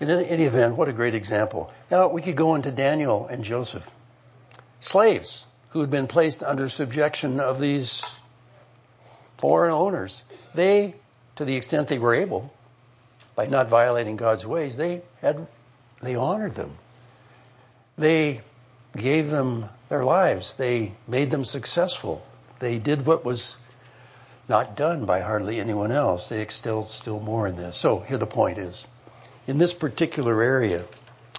[0.00, 1.72] In any event, what a great example.
[1.90, 3.90] Now we could go into Daniel and Joseph.
[4.80, 8.04] Slaves who had been placed under subjection of these
[9.38, 10.22] foreign owners.
[10.54, 10.94] They,
[11.36, 12.52] to the extent they were able,
[13.34, 15.46] by not violating God's ways, they had,
[16.02, 16.76] they honored them.
[17.98, 18.42] They
[18.96, 20.54] gave them their lives.
[20.54, 22.24] They made them successful.
[22.60, 23.56] They did what was
[24.48, 26.28] not done by hardly anyone else.
[26.28, 27.76] They excelled still more in this.
[27.76, 28.86] So here the point is,
[29.48, 30.84] in this particular area,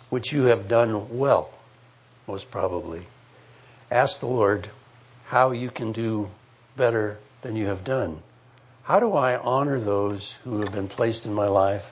[0.10, 1.50] which you have done well,
[2.28, 3.08] most probably,
[3.90, 4.70] ask the Lord
[5.28, 6.30] how you can do
[6.76, 8.22] better than you have done.
[8.84, 11.90] How do I honor those who have been placed in my life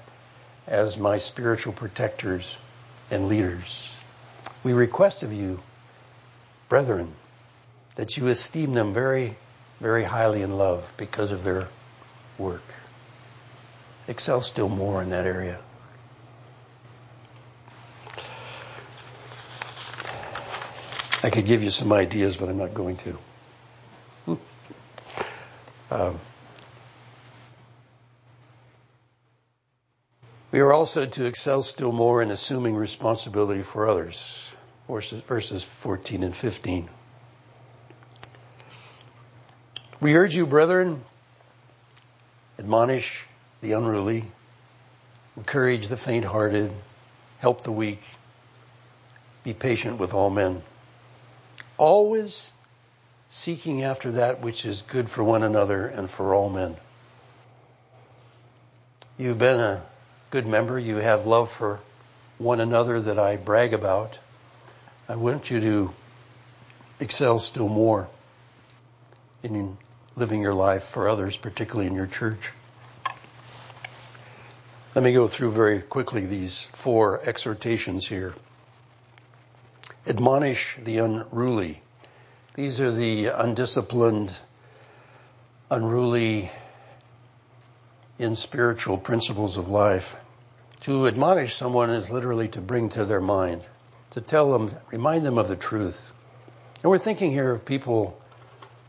[0.66, 2.58] as my spiritual protectors
[3.10, 3.97] and leaders?
[4.64, 5.60] We request of you,
[6.70, 7.14] brethren,
[7.96, 9.36] that you esteem them very,
[9.80, 11.68] very highly in love because of their
[12.38, 12.64] work.
[14.08, 15.60] Excel still more in that area.
[21.24, 23.18] I could give you some ideas, but I'm not going to.
[24.26, 24.36] Hmm.
[25.90, 26.20] Um,
[30.50, 34.47] We are also to excel still more in assuming responsibility for others.
[34.88, 36.90] Verses 14 and 15.
[40.00, 41.04] We urge you, brethren,
[42.60, 43.26] admonish
[43.62, 44.26] the unruly,
[45.36, 46.72] encourage the faint hearted,
[47.40, 48.02] help the weak,
[49.44, 50.62] be patient with all men.
[51.78, 52.52] Always
[53.30, 56.76] seeking after that which is good for one another and for all men.
[59.18, 59.82] You've been a
[60.30, 60.78] good member.
[60.78, 61.80] You have love for
[62.38, 64.20] one another that I brag about.
[65.10, 65.94] I want you to
[67.00, 68.10] excel still more
[69.42, 69.78] in
[70.18, 72.52] living your life for others, particularly in your church.
[74.94, 78.34] Let me go through very quickly these four exhortations here.
[80.06, 81.82] Admonish the unruly.
[82.56, 84.38] These are the undisciplined,
[85.72, 86.52] unruly
[88.20, 90.18] in spiritual principles of life.
[90.82, 93.62] To admonish someone is literally to bring to their mind,
[94.18, 96.12] to tell them, remind them of the truth.
[96.82, 98.20] And we're thinking here of people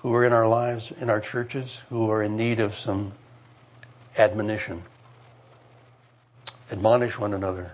[0.01, 3.13] who are in our lives, in our churches, who are in need of some
[4.17, 4.83] admonition.
[6.73, 7.73] Admonish one another.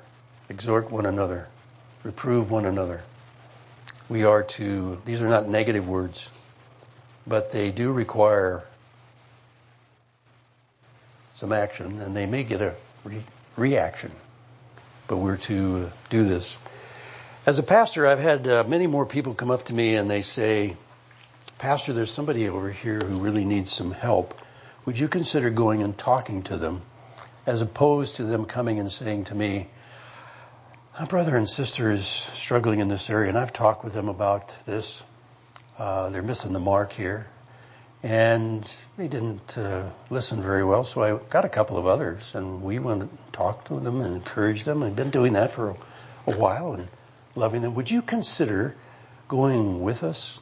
[0.49, 1.47] exhort one another,
[2.03, 3.05] reprove one another.
[4.09, 6.29] We are to, these are not negative words,
[7.25, 8.65] but they do require
[11.35, 12.75] some action and they may get a
[13.05, 13.23] re-
[13.57, 14.11] reaction.
[15.07, 16.59] But we're to do this.
[17.47, 20.23] As a pastor, I've had uh, many more people come up to me and they
[20.23, 20.79] say,
[21.59, 24.33] Pastor, there's somebody over here who really needs some help.
[24.87, 26.81] Would you consider going and talking to them
[27.45, 29.69] as opposed to them coming and saying to me,
[30.99, 34.55] my brother and sister is struggling in this area and I've talked with them about
[34.65, 35.03] this.
[35.79, 37.27] Uh, they're missing the mark here
[38.03, 38.67] and
[38.97, 40.85] they didn't uh, listen very well.
[40.85, 44.15] So I got a couple of others, and we went and talked to them and
[44.15, 44.83] encouraged them.
[44.83, 45.77] I've been doing that for a,
[46.27, 46.87] a while and
[47.37, 47.75] loving them.
[47.75, 48.75] Would you consider
[49.29, 50.39] going with us?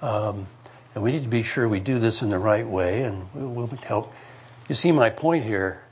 [0.00, 0.46] Um,
[0.94, 3.48] and we need to be sure we do this in the right way, and we'll,
[3.48, 4.12] we'll help.
[4.68, 5.82] You see my point here.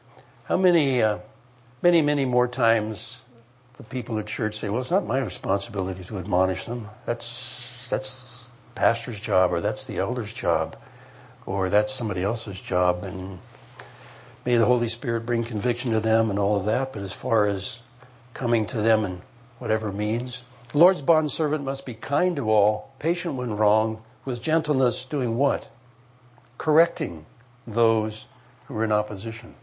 [0.45, 1.19] How many, uh,
[1.83, 3.25] many, many more times
[3.77, 6.89] the people at church say, "Well, it's not my responsibility to admonish them.
[7.07, 10.77] That's that's pastor's job or that's the elder's job
[11.47, 13.39] or that's somebody else's job and
[14.45, 16.93] may the Holy Spirit bring conviction to them and all of that.
[16.93, 17.81] But as far as
[18.35, 19.23] coming to them in
[19.61, 20.43] whatever means,
[20.73, 25.69] the Lord's bondservant must be kind to all, patient when wrong, with gentleness doing what?
[26.59, 27.27] Correcting
[27.67, 28.27] those
[28.67, 29.55] who are in opposition.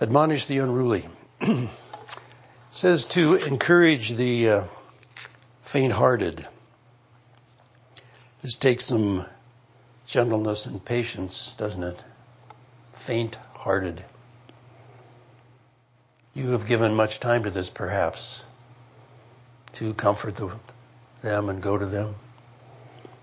[0.00, 1.08] Admonish the unruly.
[2.72, 4.64] says to encourage the uh,
[5.62, 6.46] faint-hearted.
[8.42, 9.24] This takes some
[10.06, 12.02] gentleness and patience, doesn't it?
[12.94, 14.02] Faint hearted.
[16.34, 18.42] You have given much time to this, perhaps,
[19.74, 20.50] to comfort the,
[21.22, 22.16] them and go to them.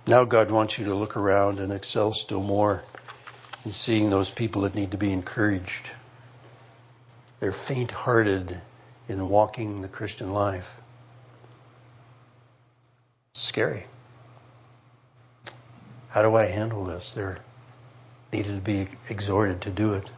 [0.07, 2.84] Now God wants you to look around and excel still more
[3.66, 5.89] in seeing those people that need to be encouraged.
[7.39, 8.59] They're faint hearted
[9.09, 10.80] in walking the Christian life.
[13.34, 13.86] Scary.
[16.09, 17.14] How do I handle this?
[17.14, 17.39] They're
[18.32, 20.03] needed to be exhorted to do it.
[20.05, 20.09] it.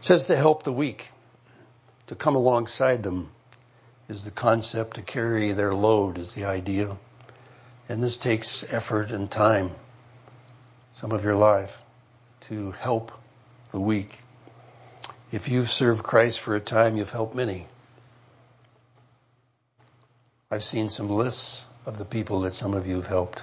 [0.00, 1.08] Says to help the weak,
[2.12, 3.30] to come alongside them
[4.06, 6.94] is the concept, to carry their load is the idea.
[7.88, 9.70] And this takes effort and time,
[10.92, 11.82] some of your life,
[12.42, 13.12] to help
[13.70, 14.18] the weak.
[15.30, 17.66] If you've served Christ for a time, you've helped many.
[20.50, 23.42] I've seen some lists of the people that some of you have helped.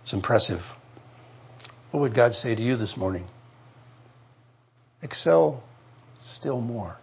[0.00, 0.74] It's impressive.
[1.90, 3.26] What would God say to you this morning?
[5.02, 5.62] Excel
[6.18, 6.96] still more.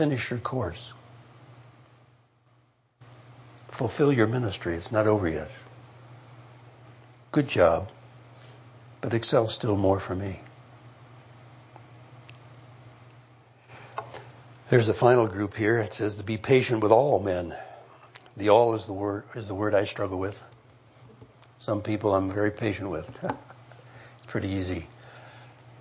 [0.00, 0.94] Finish your course.
[3.68, 4.74] Fulfill your ministry.
[4.74, 5.50] It's not over yet.
[7.32, 7.90] Good job,
[9.02, 10.40] but excel still more for me.
[14.70, 15.78] There's a final group here.
[15.80, 17.54] It says to be patient with all men.
[18.38, 20.42] The all is the word is the word I struggle with.
[21.58, 23.18] Some people I'm very patient with.
[24.28, 24.86] Pretty easy.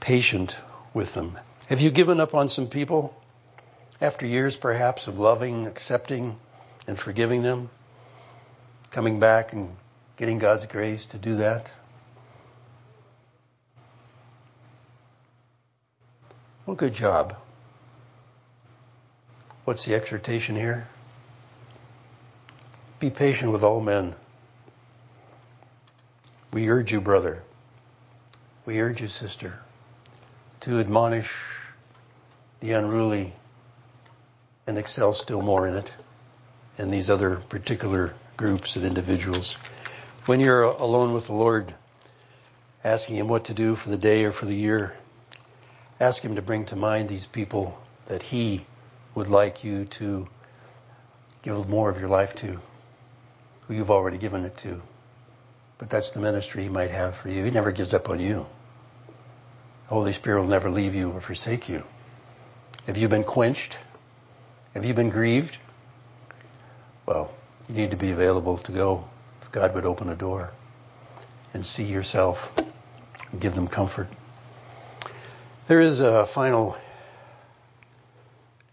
[0.01, 0.57] Patient
[0.93, 1.39] with them.
[1.69, 3.15] Have you given up on some people
[4.01, 6.37] after years perhaps of loving, accepting,
[6.87, 7.69] and forgiving them?
[8.91, 9.75] Coming back and
[10.17, 11.71] getting God's grace to do that?
[16.65, 17.35] Well, good job.
[19.65, 20.87] What's the exhortation here?
[22.99, 24.15] Be patient with all men
[26.51, 27.43] we urge you, brother,
[28.65, 29.59] we urge you, sister,
[30.61, 31.31] to admonish
[32.59, 33.33] the unruly
[34.69, 35.91] and excel still more in it
[36.77, 39.57] and these other particular groups and individuals.
[40.27, 41.73] When you're alone with the Lord,
[42.83, 44.95] asking Him what to do for the day or for the year,
[45.99, 48.63] ask Him to bring to mind these people that He
[49.15, 50.27] would like you to
[51.41, 52.59] give more of your life to,
[53.67, 54.81] who you've already given it to.
[55.79, 57.43] But that's the ministry He might have for you.
[57.43, 58.45] He never gives up on you.
[59.87, 61.83] The Holy Spirit will never leave you or forsake you.
[62.85, 63.79] Have you been quenched?
[64.79, 65.57] Have you been grieved?
[67.05, 67.33] Well,
[67.67, 69.03] you need to be available to go
[69.41, 70.51] if God would open a door
[71.53, 72.53] and see yourself
[73.29, 74.07] and give them comfort.
[75.67, 76.77] There is a final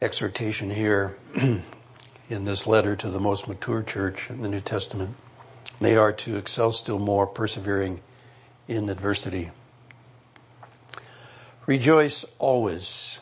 [0.00, 5.12] exhortation here in this letter to the most mature church in the New Testament.
[5.80, 8.00] They are to excel still more, persevering
[8.68, 9.50] in adversity.
[11.66, 13.20] Rejoice always.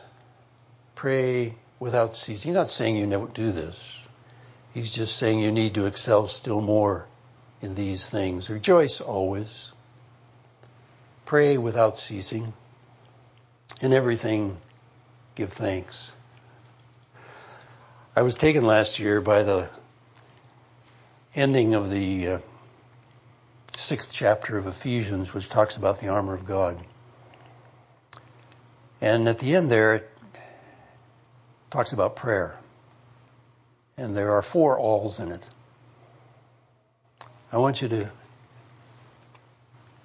[0.94, 2.50] Pray without ceasing.
[2.50, 4.06] He's not saying you never do this.
[4.72, 7.06] He's just saying you need to excel still more
[7.62, 8.50] in these things.
[8.50, 9.72] Rejoice always.
[11.24, 12.52] Pray without ceasing.
[13.80, 14.56] In everything,
[15.34, 16.12] give thanks.
[18.16, 19.68] I was taken last year by the
[21.34, 22.38] ending of the uh,
[23.76, 26.78] sixth chapter of Ephesians, which talks about the armor of God.
[29.00, 30.04] And at the end there,
[31.74, 32.56] talks about prayer.
[33.96, 35.44] And there are four alls in it.
[37.50, 38.10] I want you to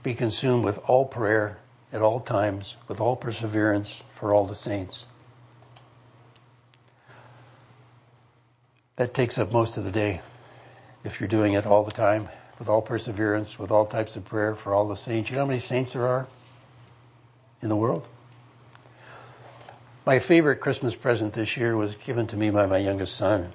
[0.01, 1.59] be consumed with all prayer
[1.93, 5.05] at all times, with all perseverance for all the saints.
[8.95, 10.21] That takes up most of the day
[11.03, 14.55] if you're doing it all the time, with all perseverance, with all types of prayer
[14.55, 15.29] for all the saints.
[15.29, 16.27] You know how many saints there are
[17.61, 18.09] in the world?
[20.05, 23.51] My favorite Christmas present this year was given to me by my youngest son.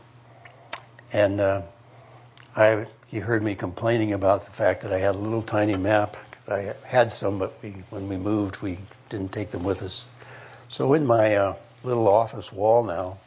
[1.12, 1.62] And uh,
[2.54, 6.16] I, he heard me complaining about the fact that I had a little tiny map.
[6.46, 8.78] I had some, but we, when we moved, we
[9.08, 10.06] didn't take them with us.
[10.68, 13.18] So in my uh, little office wall now,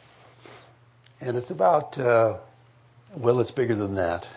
[1.20, 2.36] and it's about, uh,
[3.16, 4.28] well, it's bigger than that.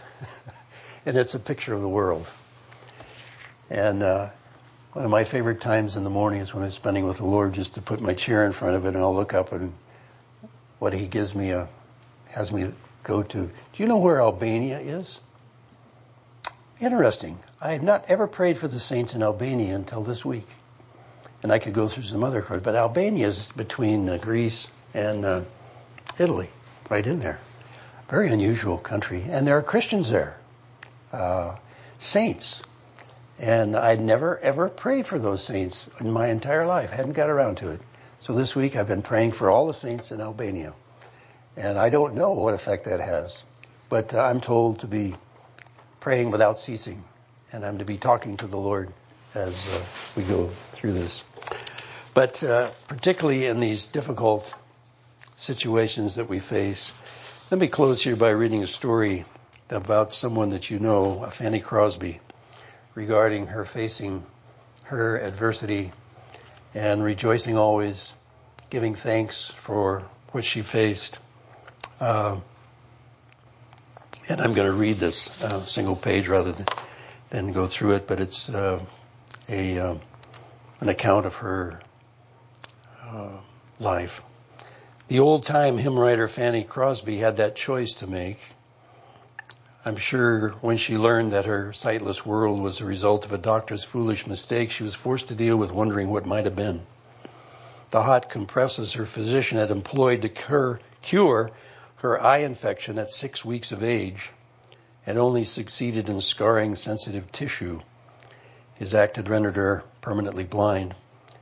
[1.05, 2.29] and it's a picture of the world.
[3.69, 4.29] And uh,
[4.93, 7.53] one of my favorite times in the morning is when I'm spending with the Lord,
[7.53, 9.73] just to put my chair in front of it and I'll look up and
[10.79, 11.69] what He gives me a,
[12.29, 12.71] has me
[13.03, 13.39] go to.
[13.39, 15.19] Do you know where Albania is?
[16.79, 17.39] Interesting.
[17.61, 20.47] I had not ever prayed for the saints in Albania until this week.
[21.43, 25.23] And I could go through some other cards, but Albania is between uh, Greece and
[25.23, 25.41] uh,
[26.19, 26.49] Italy,
[26.89, 27.39] right in there.
[28.09, 29.23] Very unusual country.
[29.29, 30.37] And there are Christians there,
[31.13, 31.55] uh,
[31.97, 32.61] saints.
[33.41, 36.91] And I'd never ever prayed for those saints in my entire life.
[36.91, 37.81] Hadn't got around to it.
[38.19, 40.73] So this week I've been praying for all the saints in Albania.
[41.57, 43.43] And I don't know what effect that has.
[43.89, 45.15] But uh, I'm told to be
[45.99, 47.03] praying without ceasing.
[47.51, 48.93] And I'm to be talking to the Lord
[49.33, 49.81] as uh,
[50.15, 51.23] we go through this.
[52.13, 54.53] But uh, particularly in these difficult
[55.35, 56.93] situations that we face,
[57.49, 59.25] let me close here by reading a story
[59.71, 62.19] about someone that you know, Fanny Crosby,
[62.95, 64.25] regarding her facing
[64.83, 65.91] her adversity
[66.73, 68.13] and rejoicing always,
[68.69, 71.19] giving thanks for what she faced.
[71.99, 72.39] Uh,
[74.27, 76.65] and I'm going to read this uh, single page rather than,
[77.29, 78.79] than go through it, but it's uh,
[79.49, 80.01] a um,
[80.79, 81.79] an account of her
[83.03, 83.37] uh,
[83.79, 84.21] life.
[85.07, 88.39] The old time hymn writer Fanny Crosby had that choice to make.
[89.83, 93.83] I'm sure when she learned that her sightless world was the result of a doctor's
[93.83, 96.85] foolish mistake, she was forced to deal with wondering what might have been.
[97.89, 101.49] The hot compresses her physician had employed to cure, cure
[101.95, 104.29] her eye infection at six weeks of age
[105.01, 107.79] had only succeeded in scarring sensitive tissue.
[108.75, 110.93] His act had rendered her permanently blind.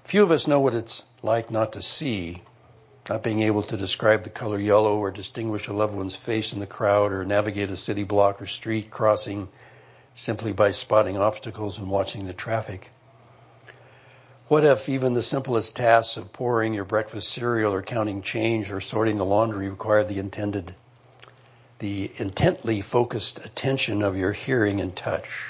[0.06, 2.42] Few of us know what it's like not to see,
[3.10, 6.60] not being able to describe the color yellow or distinguish a loved one's face in
[6.60, 9.50] the crowd or navigate a city block or street crossing
[10.14, 12.90] simply by spotting obstacles and watching the traffic.
[14.48, 18.82] What if even the simplest tasks of pouring your breakfast cereal or counting change or
[18.82, 20.76] sorting the laundry required the intended,
[21.80, 25.46] the intently focused attention of your hearing and touch?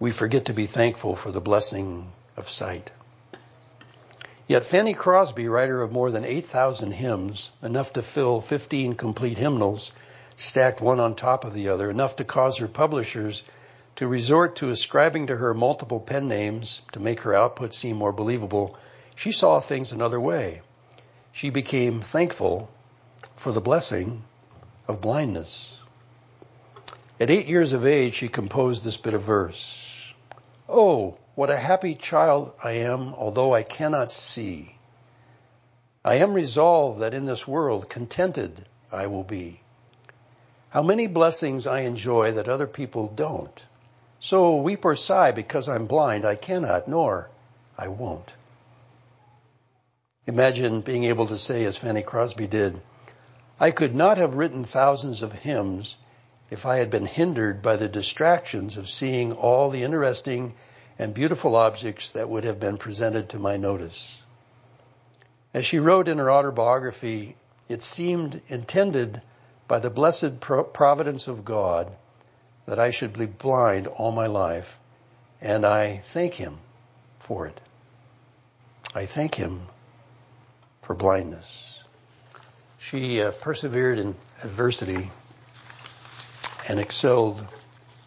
[0.00, 2.90] We forget to be thankful for the blessing of sight.
[4.52, 9.92] Yet Fanny Crosby, writer of more than 8,000 hymns, enough to fill 15 complete hymnals,
[10.36, 13.44] stacked one on top of the other, enough to cause her publishers
[13.96, 18.12] to resort to ascribing to her multiple pen names to make her output seem more
[18.12, 18.76] believable,
[19.14, 20.60] she saw things another way.
[21.32, 22.68] She became thankful
[23.36, 24.22] for the blessing
[24.86, 25.78] of blindness.
[27.18, 30.12] At eight years of age, she composed this bit of verse.
[30.68, 34.76] Oh, what a happy child I am, although I cannot see.
[36.04, 39.60] I am resolved that in this world contented I will be.
[40.70, 43.62] How many blessings I enjoy that other people don't.
[44.20, 46.24] So weep or sigh because I'm blind.
[46.24, 47.28] I cannot, nor
[47.76, 48.32] I won't.
[50.26, 52.80] Imagine being able to say, as Fanny Crosby did,
[53.58, 55.96] I could not have written thousands of hymns
[56.50, 60.54] if I had been hindered by the distractions of seeing all the interesting
[60.98, 64.22] and beautiful objects that would have been presented to my notice.
[65.54, 67.36] As she wrote in her autobiography,
[67.68, 69.20] it seemed intended
[69.68, 71.90] by the blessed providence of God
[72.66, 74.78] that I should be blind all my life,
[75.40, 76.58] and I thank Him
[77.18, 77.60] for it.
[78.94, 79.62] I thank Him
[80.82, 81.82] for blindness.
[82.78, 85.10] She uh, persevered in adversity
[86.68, 87.44] and excelled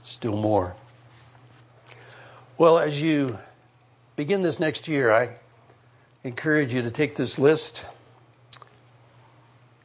[0.03, 0.75] still more.
[2.57, 3.37] Well, as you
[4.15, 5.31] begin this next year, I
[6.23, 7.83] encourage you to take this list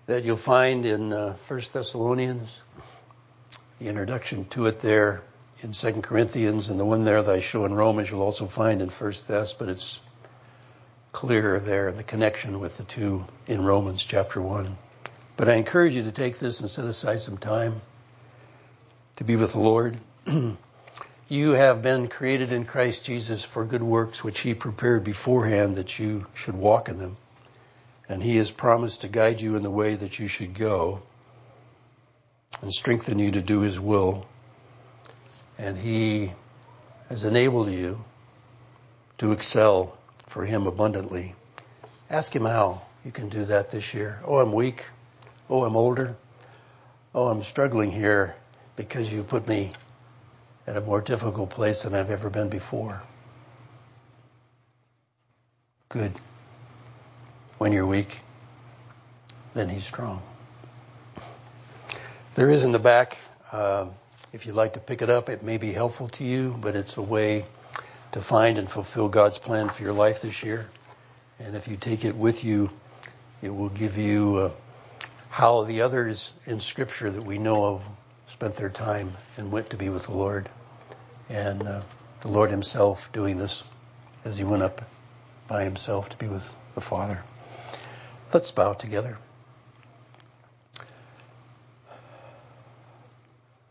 [0.06, 2.62] that you'll find in uh, 1 Thessalonians,
[3.80, 5.22] the introduction to it there
[5.62, 8.80] in 2 Corinthians, and the one there that I show in Romans you'll also find
[8.80, 10.00] in 1 Thess, but it's
[11.10, 14.78] clear there, the connection with the two in Romans chapter 1.
[15.36, 17.80] But I encourage you to take this and set aside some time
[19.16, 19.98] to be with the Lord.
[21.30, 25.96] you have been created in Christ Jesus for good works which he prepared beforehand that
[25.96, 27.16] you should walk in them.
[28.08, 31.02] And he has promised to guide you in the way that you should go
[32.60, 34.26] and strengthen you to do his will.
[35.56, 36.32] And he
[37.08, 38.04] has enabled you
[39.18, 41.36] to excel for him abundantly.
[42.10, 44.18] Ask him how you can do that this year.
[44.24, 44.84] Oh, I'm weak.
[45.48, 46.16] Oh, I'm older.
[47.14, 48.34] Oh, I'm struggling here
[48.74, 49.70] because you put me
[50.70, 53.02] at a more difficult place than I've ever been before.
[55.88, 56.12] Good.
[57.58, 58.16] When you're weak,
[59.52, 60.22] then he's strong.
[62.36, 63.18] There is in the back,
[63.50, 63.86] uh,
[64.32, 66.96] if you'd like to pick it up, it may be helpful to you, but it's
[66.98, 67.46] a way
[68.12, 70.70] to find and fulfill God's plan for your life this year.
[71.40, 72.70] And if you take it with you,
[73.42, 74.50] it will give you uh,
[75.30, 77.82] how the others in Scripture that we know of
[78.28, 80.48] spent their time and went to be with the Lord.
[81.30, 81.82] And uh,
[82.22, 83.62] the Lord Himself doing this
[84.24, 84.82] as He went up
[85.46, 87.22] by Himself to be with the Father.
[88.34, 89.16] Let's bow together.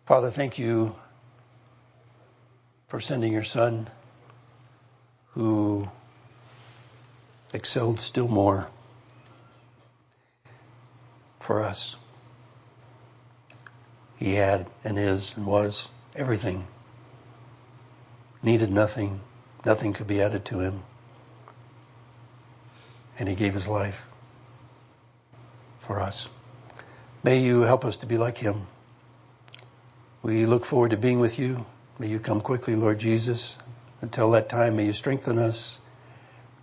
[0.05, 0.95] Father, thank you
[2.88, 3.88] for sending your Son
[5.34, 5.88] who
[7.53, 8.68] excelled still more
[11.39, 11.95] for us.
[14.18, 16.66] He had and is and was everything.
[18.42, 19.20] Needed nothing.
[19.66, 20.84] Nothing could be added to him.
[23.18, 24.06] And he gave his life
[25.80, 26.30] for us.
[27.24, 28.68] May you help us to be like him.
[30.22, 31.66] We look forward to being with you.
[31.98, 33.58] May you come quickly, Lord Jesus.
[34.02, 35.78] Until that time, may you strengthen us.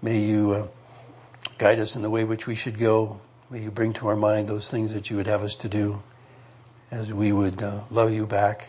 [0.01, 0.67] May you uh,
[1.59, 3.21] guide us in the way which we should go.
[3.51, 6.03] May you bring to our mind those things that you would have us to do
[6.91, 8.69] as we would uh, love you back,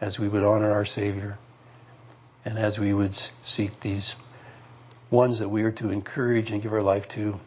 [0.00, 1.38] as we would honor our Savior,
[2.44, 4.14] and as we would seek these
[5.10, 7.38] ones that we are to encourage and give our life to,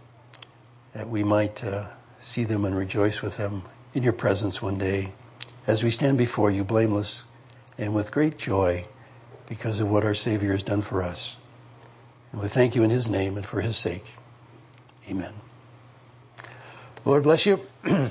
[0.93, 1.85] that we might uh,
[2.19, 3.63] see them and rejoice with them
[3.93, 5.11] in your presence one day
[5.65, 7.23] as we stand before you blameless
[7.77, 8.85] and with great joy
[9.47, 11.37] because of what our Savior has done for us.
[12.31, 14.05] And we thank you in his name and for his sake.
[15.09, 15.33] Amen.
[17.05, 17.59] Lord bless you.